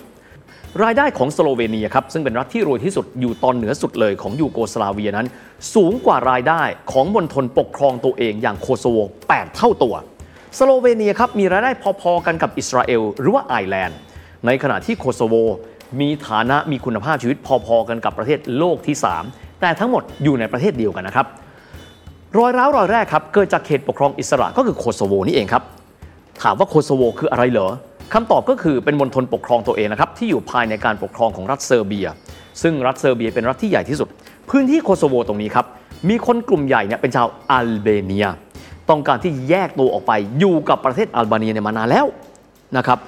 [0.82, 5.26] รายได้ของสโลเวเนียครับซึ่งเป็นรัฐที่รวยที่สุดอยู่ตอนเหนือสุดเลยของยูโกสลาเวียนั้น
[5.74, 6.62] สูงกว่ารายได้
[6.92, 8.96] ของมณฑลปกครองตัวเองอย่างโคโซโว
[9.30, 9.94] 8 เท่าตัว
[10.58, 13.98] สโลเวเนียครับมีรายได้พอๆกันกับอิสราเอลหรือว่าไอร์แลนด์
[14.46, 15.34] ในขณะที่โคโซโว
[16.00, 17.36] มีฐานะมีคุณภาพชีวิต
[17.66, 21.26] พอๆกันกับประเทศโลกที่ 3 แต่ทั้งหมดอยู่ในประเทศเดียวกันนะครับ
[22.38, 25.62] รอยร้าวรอยแรกครับเกิดจากเขตปกครองอิสระก็คือโคโซโวนี่เองครับ
[26.42, 27.68] ถามว่าโคโซโวคืออะไรเหรอ
[28.14, 32.08] คำตอบก็คือเป็นมณฑลปกครองตัวเองนะครับที่อยู่ภายในการปกครองของรัฐเซอร์เบีย
[32.62, 34.08] ซึ่งรัฐเซอร์เบียเป็นรัฐที่ใหญ่ที่สุด
[34.50, 35.66] พื้นที่โคโซโวตรงนี้ครับ
[36.08, 38.26] มีคนกลุ่มใหญ่เนี่ยเป็นชาวอัลเบเนีย
[38.90, 42.06] ต้องการที่แยกตัวออกไปอยู่กับประเทศอัลบาเนียเนี่ยมานานแล้ว
[42.76, 42.98] นะครับ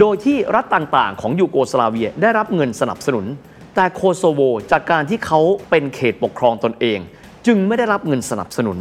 [0.00, 3.26] โดยที่รัฐต่างๆ ของยูโกสลาเวียได้รับเงินสนับสนุน
[3.74, 4.40] แต่โคโซโว
[4.70, 5.40] จากการที่เขา
[5.70, 6.98] เป็นเขตปกครองตนเอง
[7.46, 8.78] จึงไม่ได้รับเงินสนับสนุน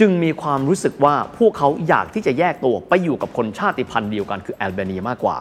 [0.00, 5.36] จึงมีความรู้สึกว่าพวกเขาอยากที่จะแยกตัวไปอยู่กับคนชาติพันธุ์เดียวกันคือแอลเบเนียมากกว่า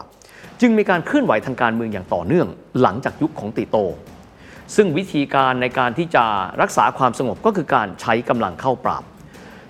[0.62, 2.48] จึงมีการเคลื่อนไหวทางการเมืองอย่างต่อเนื่อง
[2.82, 3.78] หลังจากยุคของติโต
[4.76, 6.26] ซึ่งวิธีการในการที่จะ
[6.62, 9.04] รักษาความสงบก็คือการใช้กำลังเข้าปราบ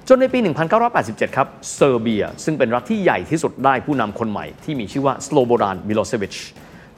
[0.08, 0.40] จนในปี
[0.88, 6.36] 1987 ครับ เซอร์เบีย ซึ่งเป็นรัฐที่ใหญ่ที่สุดได้ผู้นำคนใหม่ที่มีชื่อว่าสโลโบดานมิโลเซวิช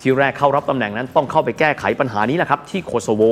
[0.02, 3.24] ที่แรกเข้ารับตำแหน่งนั้นต้องเข้าไปแก้ไขปัญหานี้แหละครับที่โคโซโว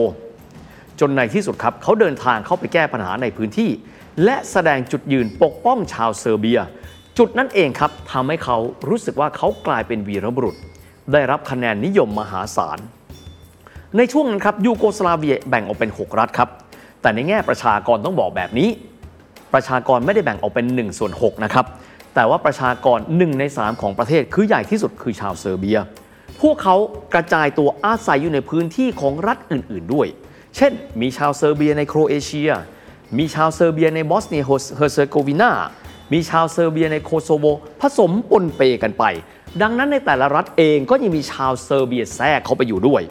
[0.99, 3.69] จนในที่สุดครับเขาเดินทางเข้าไปแก้ปัญหาในพื้นที่
[4.23, 6.59] และแสดงจุดยืนปกป้องชาวเซอร์เบีย
[7.17, 8.57] จุดนั้นเองครับทำให้เขา
[8.89, 10.55] รู้สึกว่าเขากลายเป็นวีรบุรุษ
[11.13, 12.79] ได้รับคะแนนนิยมมหาศาล
[13.97, 16.49] ในช่วงนั้นครับยูโกสลาเวียแบ่งออกเป็น 6 รัฐครับ
[17.01, 18.69] แต่ในแง่ประชากรต้องบอกแบบนี้
[19.53, 21.65] ประชากรไม่ได้แบ่งออกเป็น1ส่วน6นะครับ
[22.15, 25.79] แต่ว่าประชากร 1 ใน 3 ของประเทศคือใหญ่ที่สุดคือชาวเซอร์เบีย
[26.41, 26.75] พวกเขา
[27.13, 30.07] กระจายตัวอาศัยอยู่ในพื้นที่ของรัฐอื่น ๆ ด้วย
[30.55, 30.71] เช่น
[31.01, 32.51] มีชาวเซอร์เบียในโครเอเชีย
[33.17, 35.51] มีชาวเซอร์เบียในบอสเนียเฮอร์เซโกวีนา
[36.13, 37.45] มีชาวเซอร์เบียในโคโซโว
[37.81, 39.03] ผสมปนเปกันไป
[39.61, 43.01] ดังนั้นในแต่ละรัฐเองก็ยังมีชาวเซอร์เบียแทรกเข้าไปอยู่ด้วย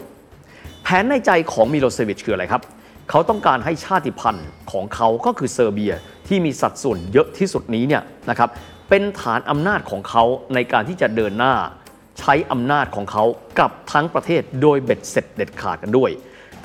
[0.83, 2.63] แผนในใจของมิโลเซวิชคืออะไรครับ
[3.11, 5.93] เขาต้องการให้ชาติพันธุ์ของเขาก็คือเซอร์เบีย
[6.31, 8.51] ที่มีสัดส่วนเยอะที่สุดนี้เนี่ยนะครับ
[8.89, 10.25] เป็นฐานอำนาจของเขา
[10.55, 11.55] ในการที่จะเดินหน้า
[12.19, 13.25] ใช้อำนาจของเขา
[13.61, 16.11] กับทั้งประเทศโดยเบ็ดเสร็จเด็ดขาดกันด้วย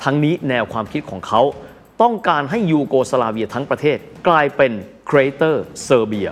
[0.03, 1.41] ทั้งนี้แนวความคิดของเขา
[2.01, 3.97] ต้องการให้ยูโกสลาเวียทั้งประเทศ
[4.27, 4.71] กลายเป็น
[5.09, 5.55] Greater
[5.87, 6.31] Serbia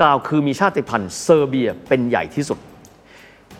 [0.00, 2.58] กล่าวคือมีชาติพันธุ์เซอร์เบียเป็นใหญ่ที่สุด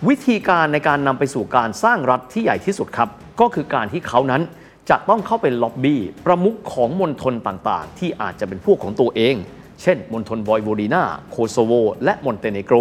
[0.08, 3.08] วิธีการในการนำไปสู่การสร้างรัฐที่ใหญ่ที่สุดครับ
[3.40, 4.42] ก็คือการที่เขานั้น
[4.90, 9.34] จะต้องเข้าไปล็อบบี้ประมุขของมณฑลต่างๆ ที่อาจจะเป็นพวกของตัวเอง
[9.82, 11.72] เช่นมณฑลวอยวอดีนาโคโซโว
[12.04, 12.76] และมอนเตเนโกร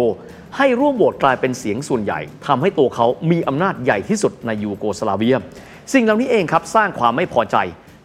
[0.56, 5.36] ให้ร่วมโหวตกลายเป็นเสียงส่วนใหญ่ทำให้ตัวเขามีอำนาจใหญ่ที่สุดในยูโกสลาเวีย
[5.92, 7.56] สิ่งเหล่านี้เองครับสร้างความไม่พอใจ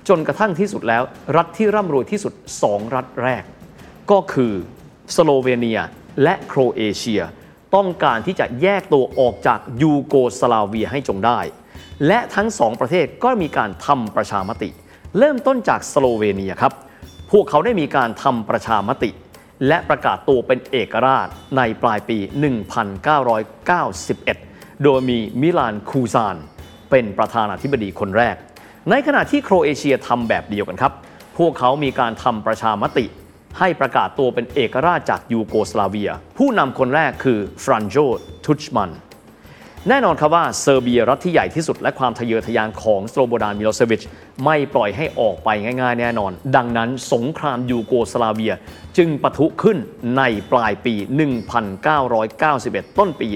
[0.09, 1.03] จนกระทั่งที่สุดแล้ว
[1.37, 2.33] รัฐที่ร่ำรวยที่สุด
[2.63, 3.43] 2 รัฐแรก
[4.11, 4.53] ก็คือ
[5.15, 5.81] สโลเวเนีย
[6.23, 7.21] และโครเอเชีย
[7.75, 11.39] ต้องการที่จะแยกตัวออกจากยูโกสลาเวียให้จงได้
[12.07, 14.69] และทั้งสองประเทศก็มีการทำประชามติ
[15.17, 16.73] เริ่มต้นจากสโลเวเนียครับ
[17.31, 19.09] พวกเขาได้มีการทำประชามติ
[19.67, 21.27] และประกาศตัวเป็นเอกราช
[21.57, 22.17] ในปลายปี
[23.89, 26.35] 1991 โดยมีมิลานคูชาน
[26.91, 28.35] เป็นประธานาธิบดีคนแรก
[28.89, 30.93] ในขณะที่โครเอเชียทำแบบเดียวกันครับ
[31.37, 33.05] พวกเขามีการทำประชามติ
[33.59, 37.95] ให้ประกาศตัวเป็นเอกราชจากยูโกสลาเวีย ผู้นำคนแรกคือฟรานโจ
[38.45, 38.91] ทุชมัน
[39.87, 44.01] แน่นอนครับว่าเซอร์เบียรัฐที่ใหญ่ที่สุดและความทะเยอทะยานของสโลโบดานมิโลเซวิช
[44.45, 45.49] ไม่ปล่อยให้ออกไป
[45.81, 48.53] ง่ายๆ แน่นอน ดังนั้นสงครามยูโกสลาเวีย
[48.97, 49.77] จึงปะทุขึ้น
[50.17, 50.93] ในปลายปี
[52.15, 53.27] 1991 ต้นปี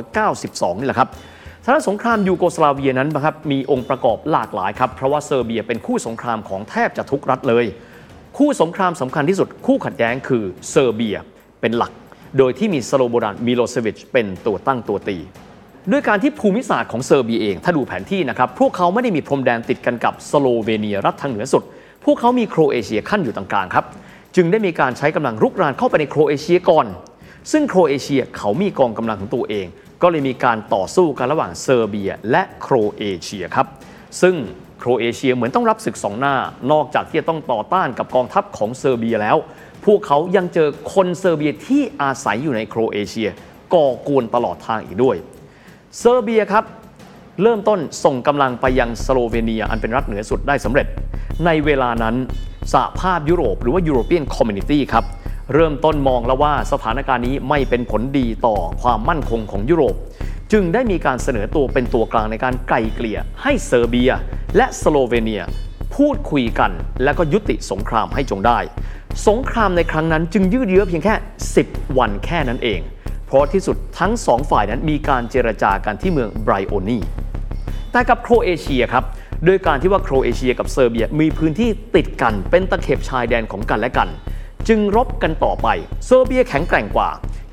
[0.00, 1.08] 1992 นี่แหละครับ
[1.64, 7.64] สถานสงครามยูโกสลาเวียนั้นนะครับมีองค์ประกอบหลากหลายครับ เพราะว่าเซอร์เบียเป็นคู่สงครามของแทบจะทุกรัฐเลย
[8.38, 11.16] คู่สงครามสำคัญที่สุดคู่ขัดแย้งคือเซอร์เบีย
[11.60, 11.92] เป็นหลัก
[12.38, 15.16] โดยที่มีสโลโบดานมิโลเซวิชเป็นตัวตั้งตัวตี
[15.90, 21.62] ด้วยการที่ภูมิศาสตร์ของเซอร์เบียเอง ถ้าดูแผนที่นะครับ พวกเขาไม่ได้มีพรมแดนติดกันกับสโลเวเนียรัฐทางเหนือสุด
[22.04, 23.84] พวกเขามีโครเอเชียคั่นอยู่ตรงกลางครับ
[24.36, 26.86] จึงได้มีการใช้กำลังรุกรานเข้าไปในโครเอเชียก่อน
[27.52, 29.66] ซึ่งโครเอเชียเขามีกองกำลังของตัวเอง
[30.02, 33.66] ก็เลยมีการต่อสู้กันระหว่างเซอร์เบีย และโครเอเชียครับ
[34.20, 34.34] ซึ่ง
[34.78, 36.34] โครเอเชียเหมือนต้องรับศึกสองหน้า
[36.72, 39.36] นอกจากที่จะต้องต่อต้านกับกองทัพของเซอร์เบียแล้ว
[39.84, 43.28] พวกเขายังเจอคนเซอร์เบียที่อาศัยอยู่ในโครเอเชีย
[43.74, 45.16] ก่อกวนตลอดทางอีกด้วย
[45.98, 46.64] เซอร์เบียครับ
[47.42, 50.86] เริ่มต้นส่งกำลังไปยังสโลเวเนียอันเป็นรัฐเหนือสุดได้สำเร็จ
[51.46, 52.14] ในเวลานั้น
[52.72, 55.04] สหภาพยุโรปหรือว่า European Community ครับ
[55.54, 59.94] เริ่มต้นมองแล้วว่าสถานการณ์นี้ไม่เป็นผลดีต่อความมั่นคงของยุโรป
[60.52, 64.10] จึงได้มีการเสนอตัวเป็นตัวกลางในการไกล่เกลี่ยให้เซอร์เบีย
[64.56, 65.42] และสโลเวเนีย
[65.96, 66.72] พูดคุยกัน
[67.04, 68.58] และก็ยุติสงครามให้จงได้
[69.28, 71.14] สงครามในครั้งนั้นจึงยืดเยื้อเพียงแค่
[71.56, 72.80] 10 วันแค่นั้นเอง
[73.26, 76.98] เพราะที่สุดทั้งสองฝ่ายนั้นมีการเจรจากันที่เมืองไบรโอนี
[77.92, 79.04] แต่กับโครเอเชียครับ
[79.44, 84.08] โดยการที่ว่าโครเอเชียกับเซอร์เบียมีพื้นที่ติดกันเป็นตะเข็บชายแดนของกันและกัน
[84.68, 85.68] จึงรบกันต่อไป
[86.06, 87.08] เซอร์เบียแข็งแกร่งกว่า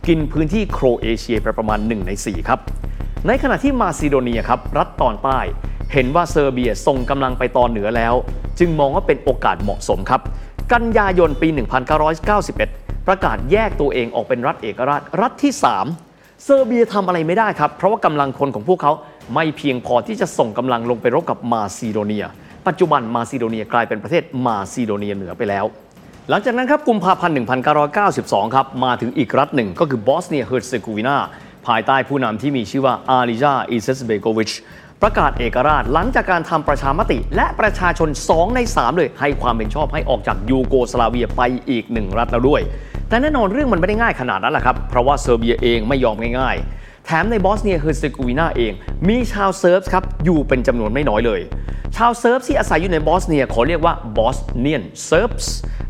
[0.08, 2.60] กินพื้นที่โครเอเชียไปประมาณ 1 ใน 4 ครับ
[3.28, 5.40] ในขณะที่มาซิโดเนียครับรัฐตอนใต้
[5.94, 8.14] เห็นว่าเซอร์เบียส่งกำลังไปตอนเหนือแล้ว
[8.60, 10.22] จึงมองว่าเป็นโอกาสเหมาะสมครับ
[10.74, 11.48] กันยายนปี
[12.28, 15.54] 1991 ประกาศแยกตัวเองออกเป็นรัฐเอกราชรัฐที่
[15.98, 18.94] 3 เซอร์เบียทำอะไรไม่ได้ครับ เพราะว่ากำลังคนของพวกเขา
[19.34, 22.26] ไม่เพียงพอที่จะส่งกำลังลงไปรบกับมาซิโดเนีย
[22.68, 25.66] ปัจจุบันมาซิโดเนียกลายเป็นประเทศมาซิโดเนียเหนือไปแล้ว
[26.30, 27.36] หลังจากนั้นครับกุมภาพันธ์
[27.96, 31.18] 1992 ครับ มาถึงอีกรัฐหนึ่งก็คือบอสเนียเฮอร์เซโกวีนา
[31.68, 34.52] ภายใต้ผู้นำที่มีชื่อว่าอาลิยาอิเซตเบโกวิช
[35.04, 42.62] ประกาศเอกราชหลังจากการทำประชามติ และประชาชน 2 ใน 3 เลย ให้ความเห็นชอบให้ออกจากยูโกสลาเวียไปอีกหนึ่งรัฐแล้วด้วย
[43.10, 48.74] แต่แน่นอนเรื่องมันไม่ได้ง่ายขนาดนั้นแหละครับ เพราะว่าเซอร์เบียเองไม่ยอมง่ายๆ แถมในบอสเนียเฮอร์เซโกวีนาเอง
[49.10, 51.42] มีชาวเซิร์บครับอยู่เป็นจำนวนไม่น้อยเลย
[51.96, 55.32] ชาวเซิร์บที่อาศัยอยู่ในบอสเนียขอเรียกว่า Bosnian Serb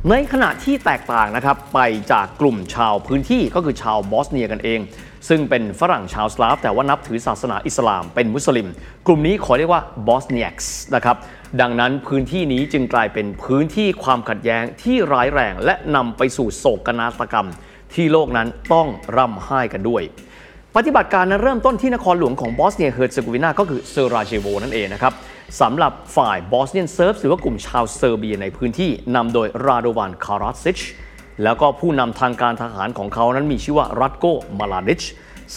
[0.10, 1.80] ในขณะที่แตกต่างนะครับไป
[2.12, 4.80] จากกลุ่มชาวพื้นที่ก็คือชาวบอสเนียกันเอง
[5.28, 8.67] ซึ่งเป็นฝรั่งชาวสลาฟ แต่ว่านับถือศาสนาอิสลามเป็นมุสลิม
[9.07, 11.17] กลุ่มนี้ขอเรียกว่าบอสเนียกส์นะครับ
[11.61, 17.47] ดังนั้นพื้นที่นี้จึงกลายเป็นพื้นที่ความขัดแย้งที่ร้ายแรง และนำไปสู่โศกนาฏกรรม
[17.93, 20.03] ที่โลกนั้นต้องร่ำไห้กันด้วย
[20.76, 25.13] ปฏิบัติการนั้นเริ่มต้นที่นครหลวงของบอสเนียเฮิร์เซโกวีนาก็คือเซอราเจโวนั่นเองนะครับ
[25.61, 30.80] สำหรับฝ่าย Bosnian Serb หรือว่ากลุ่มชาวเซอร์เบียในพื้นที่นำโดยราโดวานคาราจิช
[31.43, 34.25] แล้วก็ผู้นำทางการทหารของเขานั้นมีชื่อว่ารัตโก
[34.59, 35.03] มาลาดิช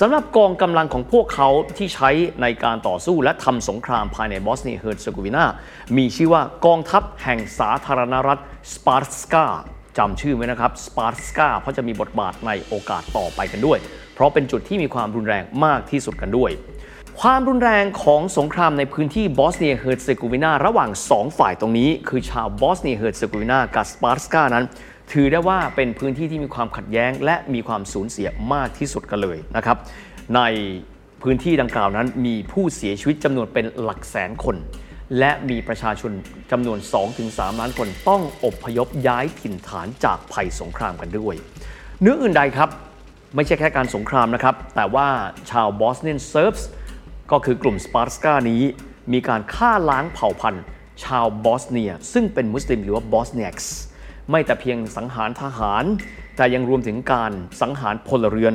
[0.00, 2.10] สำหรับกองกำลังของพวกเขาที่ใช้
[2.42, 5.44] ในการต่อสู้และทำสงครามภายในบอสเนียเฮิร์เซโกวีนา
[5.96, 8.40] มีชื่อว่ากองทัพแห่งสาธารณรัฐ
[8.74, 9.44] สปาร์สกา
[9.98, 13.78] จำชื่อไว้นะครับสปาร์สกาเพราะจะมีบทบาทในโอกาสต่อไปกันด้วย
[14.14, 16.50] เพราะเป็นจุดที่มีความรุนแรงมากที่สุดกันด้วย
[17.20, 24.64] ความรุนแรงของสงครามในพื้นที่บอสเนียเฮิร์เซโกวีนาระหว่าง 2 ฝ่ายตรงนี้ คือชาวบอสเนียเฮิร์เซโกวีนากับสปาร์สกานั้น
[25.10, 29.76] ถือได้ว่าเป็นพื้นที่ที่มีความขัดแย้ง และมีความสูญเสียมากที่สุดกันเลยนะครับ
[30.36, 30.40] ใน
[31.22, 34.56] พื้นที่ดังกล่าวนั้นมีผู้เสียชีวิตจำนวนเป็นหลักแสนคน
[35.18, 36.12] และมีประชาชน
[36.50, 36.78] จำนวน
[37.18, 41.34] 2-3 ล้านคนต้องอบพยพย้ายถิ่นฐานจากภัยสงครามกันด้วย
[42.00, 42.68] เหนืออื่นใดครับ
[43.34, 45.08] ไม่ใช่แค่การสงครามนะครับ แต่ว่า
[45.50, 46.68] ชาว Bosnian Serbs
[47.30, 48.62] ก็คือกลุ่มสปาร์สกานี้
[49.12, 50.64] มีการฆ่าล้างเผ่าพันธุ์
[51.04, 53.72] ชาวบอสเนีย ซึ่งเป็นมุสลิมหรือว่าบอสเนียกส์
[54.30, 55.84] ไม่แต่เพียงสังหารทหาร
[56.36, 58.54] แต่ยังรวมถึงการสังหารพลเรือน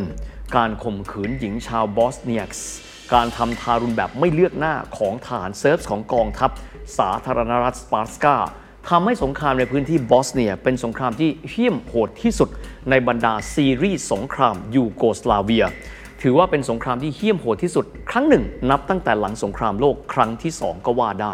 [0.57, 2.67] การข่มขืนหญิงชาวบอสเนียกส์
[3.13, 6.51] การทำทารุณแบบไม่เลือกหน้าของทหารเซิร์บของกองทัพ
[6.97, 8.35] สาธารณรัฐสปาร์สกา
[8.89, 12.49] ทำให้สงครามในพื้นที่บอสเนียเป็นสงครามที่เหี้ยมโหดที่สุด
[12.89, 15.65] ในบรรดาซีรีส์สงครามยูโกสลาเวีย
[16.21, 21.33] ถือว่าเป็นสงครามที่เหี้ยมโหดที่สุด ครั้งหนึ่ง นับตั้งแต่หลังสงครามโลกครั้งที่ 2 ก็ว่าได้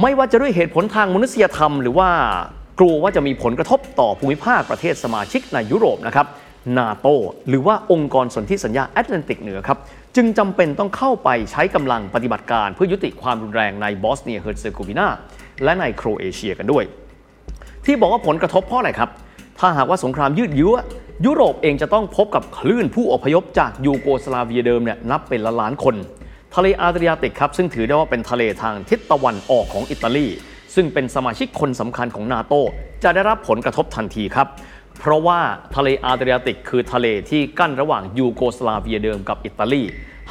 [0.00, 2.10] ไม่ว่าจะด้วยเหตุผลทางมนุษยธรรม หรือว่า
[2.80, 6.26] กลัวว่าจะมีผลกระทบต่อภูมิภาคประเทศสมาชิกในยุโรปนะครับ
[6.78, 7.06] นาโต
[7.48, 9.78] หรือว่าองค์กรสนธิสัญญาแอตแลนติกเหนือครับ
[10.16, 15.08] จึงจำเป็นต้องเข้าไปใช้กำลังปฏิบัติการเพื่อยุติความรุนแรงในบอสเนียเฮิร์เซโกวีนา
[15.64, 16.84] และในโครเอเชียกันด้วย
[17.84, 19.10] ที่บอกว่าผลกระทบเพราะอะไรครับ
[19.58, 20.76] ถ้าหากว่าสงครามยืดเยื้อ
[21.26, 25.94] ยุโรปเองจะต้องพบกับคลื่นผู้อพยพจากยูโกสลาเวียเดิมเนี่ยนับเป็นล้านล้านคน
[26.54, 30.26] ทะเลอาดริยาติกครับซึ่งถือได้ว่าเป็นทะเลทางทิศตะวันออกของอิตาลี
[30.74, 32.54] ซึ่งเป็นสมาชิกคนสำคัญของนาโต
[33.04, 34.46] จะได้รับผลกระทบทันทีครับ
[35.00, 35.40] เพราะว่า
[35.74, 39.82] ทะเลอาดริยาติกคือทะเลที่กั้นระหว่างยูโกสลาเวียเดิมกับอิตาลี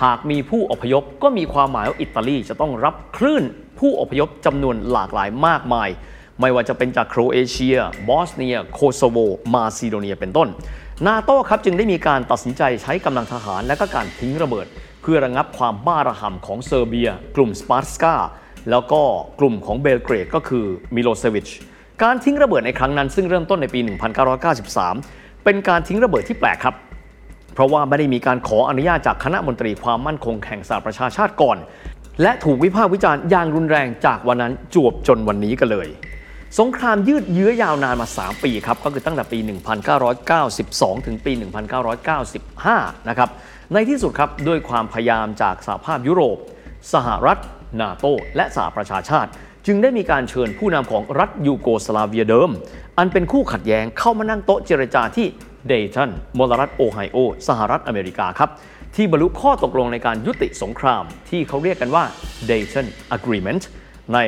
[0.03, 3.43] หากมีผู้อพยพก็มีความหมายว่าอิตาลีจะต้องรับคลื่น
[3.79, 5.89] ผู้อพยพจำนวนหลากหลายมากมาย
[6.41, 7.77] ไม่ว่าจะเป็นจากโครเอเชีย
[8.09, 9.17] บอสเนีย โคโซโว
[9.53, 10.47] มาซิโดเนียเป็นต้น
[11.07, 14.67] นาโต้ครับจึงได้มีการตัดสินใจใช้กำลังทหารและก็การทิ้งระเบิด
[15.01, 18.15] เพื่อระงับความบ้าระห่ำของเซอร์เบีย กลุ่มสปาร์สกา
[18.71, 19.01] แล้วก็
[19.39, 21.47] กลุ่มของเบลเกรดก็คือมิโลเซวิช
[22.03, 23.79] การทิ้งระเบิดในครั้งนั้นซึ่งเริ่มต้นในปี
[24.61, 26.75] 1993 เป็นการทิ้งระเบิดที่แปลกครับ
[27.53, 31.57] เพราะว่าไม่ได้มีการขออนุญาตจากคณะมนตรีความมั่นคงแห่งสหประชาชาติก่อน
[32.21, 35.87] และถูกวิพากษ์วิจารณ์อย่างรุนแรงจากวันนั้นจวบจนวันนี้กันเลย
[36.59, 39.39] สงครามยืดเยื้อยาวนานมา 3 ปีครับ ก็คือตั้งแต่ปี
[40.23, 41.31] 1992 ถึงปี
[42.21, 43.29] 1995 นะครับ
[43.73, 46.37] ในที่สุดครับด้วยความพยายามจากสหภาพยุโรป
[46.93, 47.39] สหรัฐ
[47.81, 48.05] นาโต
[48.35, 49.29] และสหประชาชาติ
[49.65, 52.49] จึงได้มีการเชิญผู้นำของรัฐยูโกสลาเวียเดิม
[52.97, 55.27] อันเป็นคู่ขัดแย้งเข้ามานั่งโต๊ะเจรจาที่
[55.67, 57.17] เดย์ตันมลรัฐโอไฮโอ
[57.47, 58.49] สหรัฐอเมริกาครับ
[58.95, 62.03] ที่บรรลุข้อตกลงในการยุติสงคราม ที่เขาเรียกกันว่า
[62.49, 63.63] Dayton Agreement
[64.13, 64.19] ใน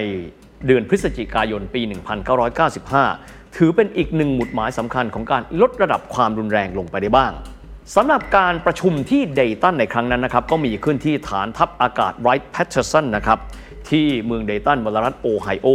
[0.66, 1.82] เดือนพฤศจิกายนปี
[3.10, 7.32] 1995 ถือเป็นอีกหนึ่งหมุดหมายสำคัญของการลดระดับความรุนแรงลงไปได้บ้าง
[7.96, 13.40] สำหรับการประชุมที่เดย์ตันในครั้งนั้นนะครับ ก็มีขึ้นที่ฐานทัพอากาศไรท์แพทเทอร์สันนะครับ
[13.90, 15.68] ที่เมืองเดย์ตันมลรัฐโอไฮโอ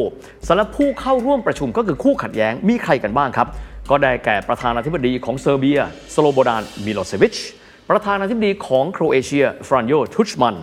[0.49, 3.49] สำหรับผู้เข้าร่วมประชุมก็คือคู่ขัดแย้งมีใครกันบ้างครับ
[3.91, 5.81] ก็ได้แก่ประธานาธิบดีของเซอร์เบีย
[6.15, 7.37] สโลโบดานมิโลเซวิช
[7.91, 10.57] ประธานาธิบดีของโครเอเชีย ฟรานโยทุชมัน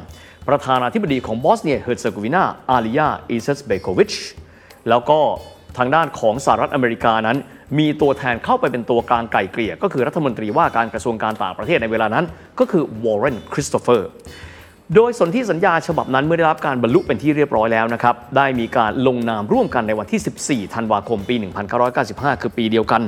[0.47, 4.13] ประธานาธิบดีของบอสเนียเฮอร์เซโกวีนาอาลิยาอิเซสเบโควิช
[4.89, 5.19] แล้วก็
[5.77, 7.37] ทางด้านของสหรัฐอเมริกานั้น
[7.77, 12.25] มีตัวแทนเข้าไปเป็นตัวกลางไกล่เกลี่ย ก็คือรัฐมนตรีว่าการกระทรวงการต่างประเทศในเวลานั้น
[12.59, 14.09] ก็คือวอร์เรนคริสโตเฟอร์
[14.95, 21.35] โดยสนธิสัญญาฉบับนั้นเมื่อได้รับการบรรลุเป็นที่เรียบร้อยแล้วนะครับ ได้มีการลงนามร่วมกันในวันที่ 14 ธันวาคมปี
[21.89, 23.01] 1995 คือปีเดียวกัน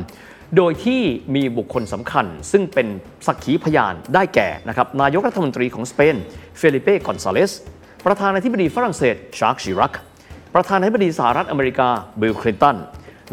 [0.57, 1.01] โดยที่
[1.35, 2.87] มีบุคคลสำคัญ ซึ่งเป็น
[3.25, 6.15] สักขีพยานได้แก่นะครับนายกรัฐมนตรีของสเปน
[6.57, 7.51] เฟลิเป้ กอนซาเลส
[8.05, 9.93] ประธานาธิบดีฝรั่งเศส ฌาคส์ ชีรัก
[10.55, 11.89] ประธานาธิบดีสหรัฐอเมริกา
[12.21, 12.77] บิล คลินตัน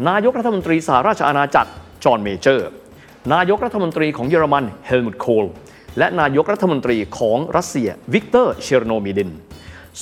[0.09, 1.71] นายกรัฐมนตรีสหราชอาณาจักร
[2.03, 2.67] จอห์นเมเจอร์
[3.33, 5.45] นายกรัฐมนตรีของเยอรมันเฮลมุตโคล
[5.97, 9.29] และนายกรัฐมนตรีของรัสเซียวิกเตอร์เชอร์โนมีร์ดิน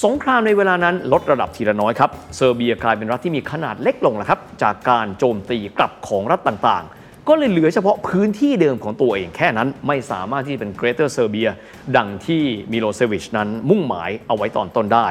[0.03, 11.49] สงครามในเวลานั้นลดระดับทีละน้อยครับ เซอร์เบียกลายเป็นรัฐที่มีขนาดเล็กลงแล้วครับ จากการโจมตีกลับของรัฐต่างๆ ก็เลยเหลือเฉพาะพื้นที่เดิมของตัวเองแค่นั้นไม่สามารถที่เป็น Greater Serbia
[11.97, 15.07] ดังที่มิโลเซวิชนั้นมุ่งหมายเอาไว้ตอนต้นได้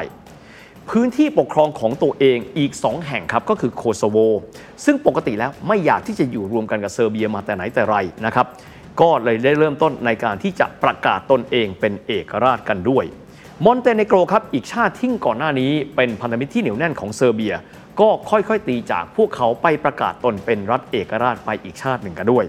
[0.95, 4.17] พื้นที่ปกครองของตัวเองอีก 2 แห่งครับก็คือโคโซโว
[4.85, 8.47] ซึ่งปกติแล้วไม่อยากที่จะอยู่รวมกันกับเซอร์เบียมาแต่ไหนแต่ไรนะครับ
[9.01, 13.05] ก็เลยได้เริ่มต้นในการที่จะประกาศตนเองเป็นเอกราชกันด้วย
[13.65, 17.53] มอนเตเนโกรครับอีกชาติที่ก่อนหน้านี้เป็นพันธมิตรที่เหนียวแน่นของเซอร์เบีย
[17.99, 22.45] ก็ค่อยๆตีจากพวกเขาไปประกาศตนเป็นรัฐเอกราชไปอีกชาติหนึ่งกันด้วย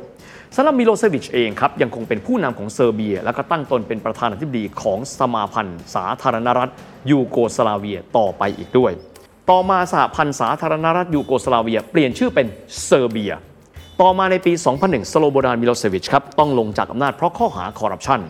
[0.57, 6.70] สำหรับมิโลเซวิชเองครับยังคงเป็นผู้นำของเซอร์เบีย และก็ตั้งตนเป็นประธานาธิบดีของสมาพันธ์ สาธารณรัฐ
[7.11, 8.92] ยูโกสลาเวียต่อไปอีกด้วย
[9.50, 12.46] ต่อมาสหพันธ์สาธารณรัฐยูโกสลาเวีย เปลี่ยนชื่อเป็น
[12.84, 13.32] เซอร์เบีย
[14.00, 18.20] ต่อมาในปี 2001 สโลโบดานมิโลเซวิชครับต้องลงจากอำนาจเพราะข้อหาคอร์รัปชัน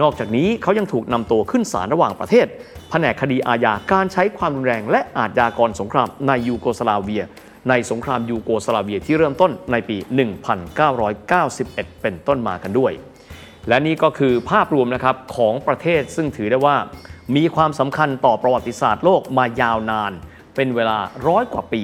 [0.00, 2.46] นอกจากนี้เขายังถูกนำตัวขึ้นศาลระหว่างประเทศ
[2.90, 7.24] แผนกคดีอาญาการใช้ความรุนแรงและอาชญากรสงครามในยูโกสลาเวีย
[7.68, 9.96] ในสงครามยูโกสลาเวียที่เริ่มต้นในปี
[11.18, 12.92] 1991 เป็นต้นมากันด้วย
[13.68, 16.76] และนี่ก็คือภาพรวมนะครับของประเทศซึ่งถือได้ว่า
[17.36, 20.12] มีความสำคัญต่อประวัติศาสตร์โลกมายาวนาน
[20.54, 21.82] เป็นเวลาร้อยกว่าปี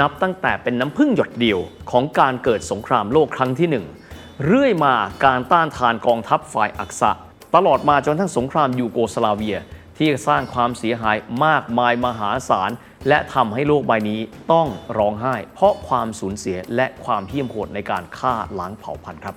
[0.00, 1.58] นับตั้งแต่เป็นน้ำพึ่งหยดเดียว
[1.90, 3.86] ของการเกิดสงครามโลกครั้งที่หนึ่ง
[4.46, 4.94] เรื่อยมา
[5.24, 7.10] การต้านทานกองทัพฝ่ายอักษะ
[7.54, 9.58] ตลอดมาจนทั้งสงครามยูโกสลาเวีย
[9.98, 12.70] ที่สร้างความเสียหายมากมายมหาศาล
[13.08, 14.20] และทำให้โลกใบนี้
[14.52, 19.36] ต้องร้องไห้ เพราะความสูญเสียและความเหี้ยมโหดในการฆ่าล้างเผ่าพันธุ์ครับ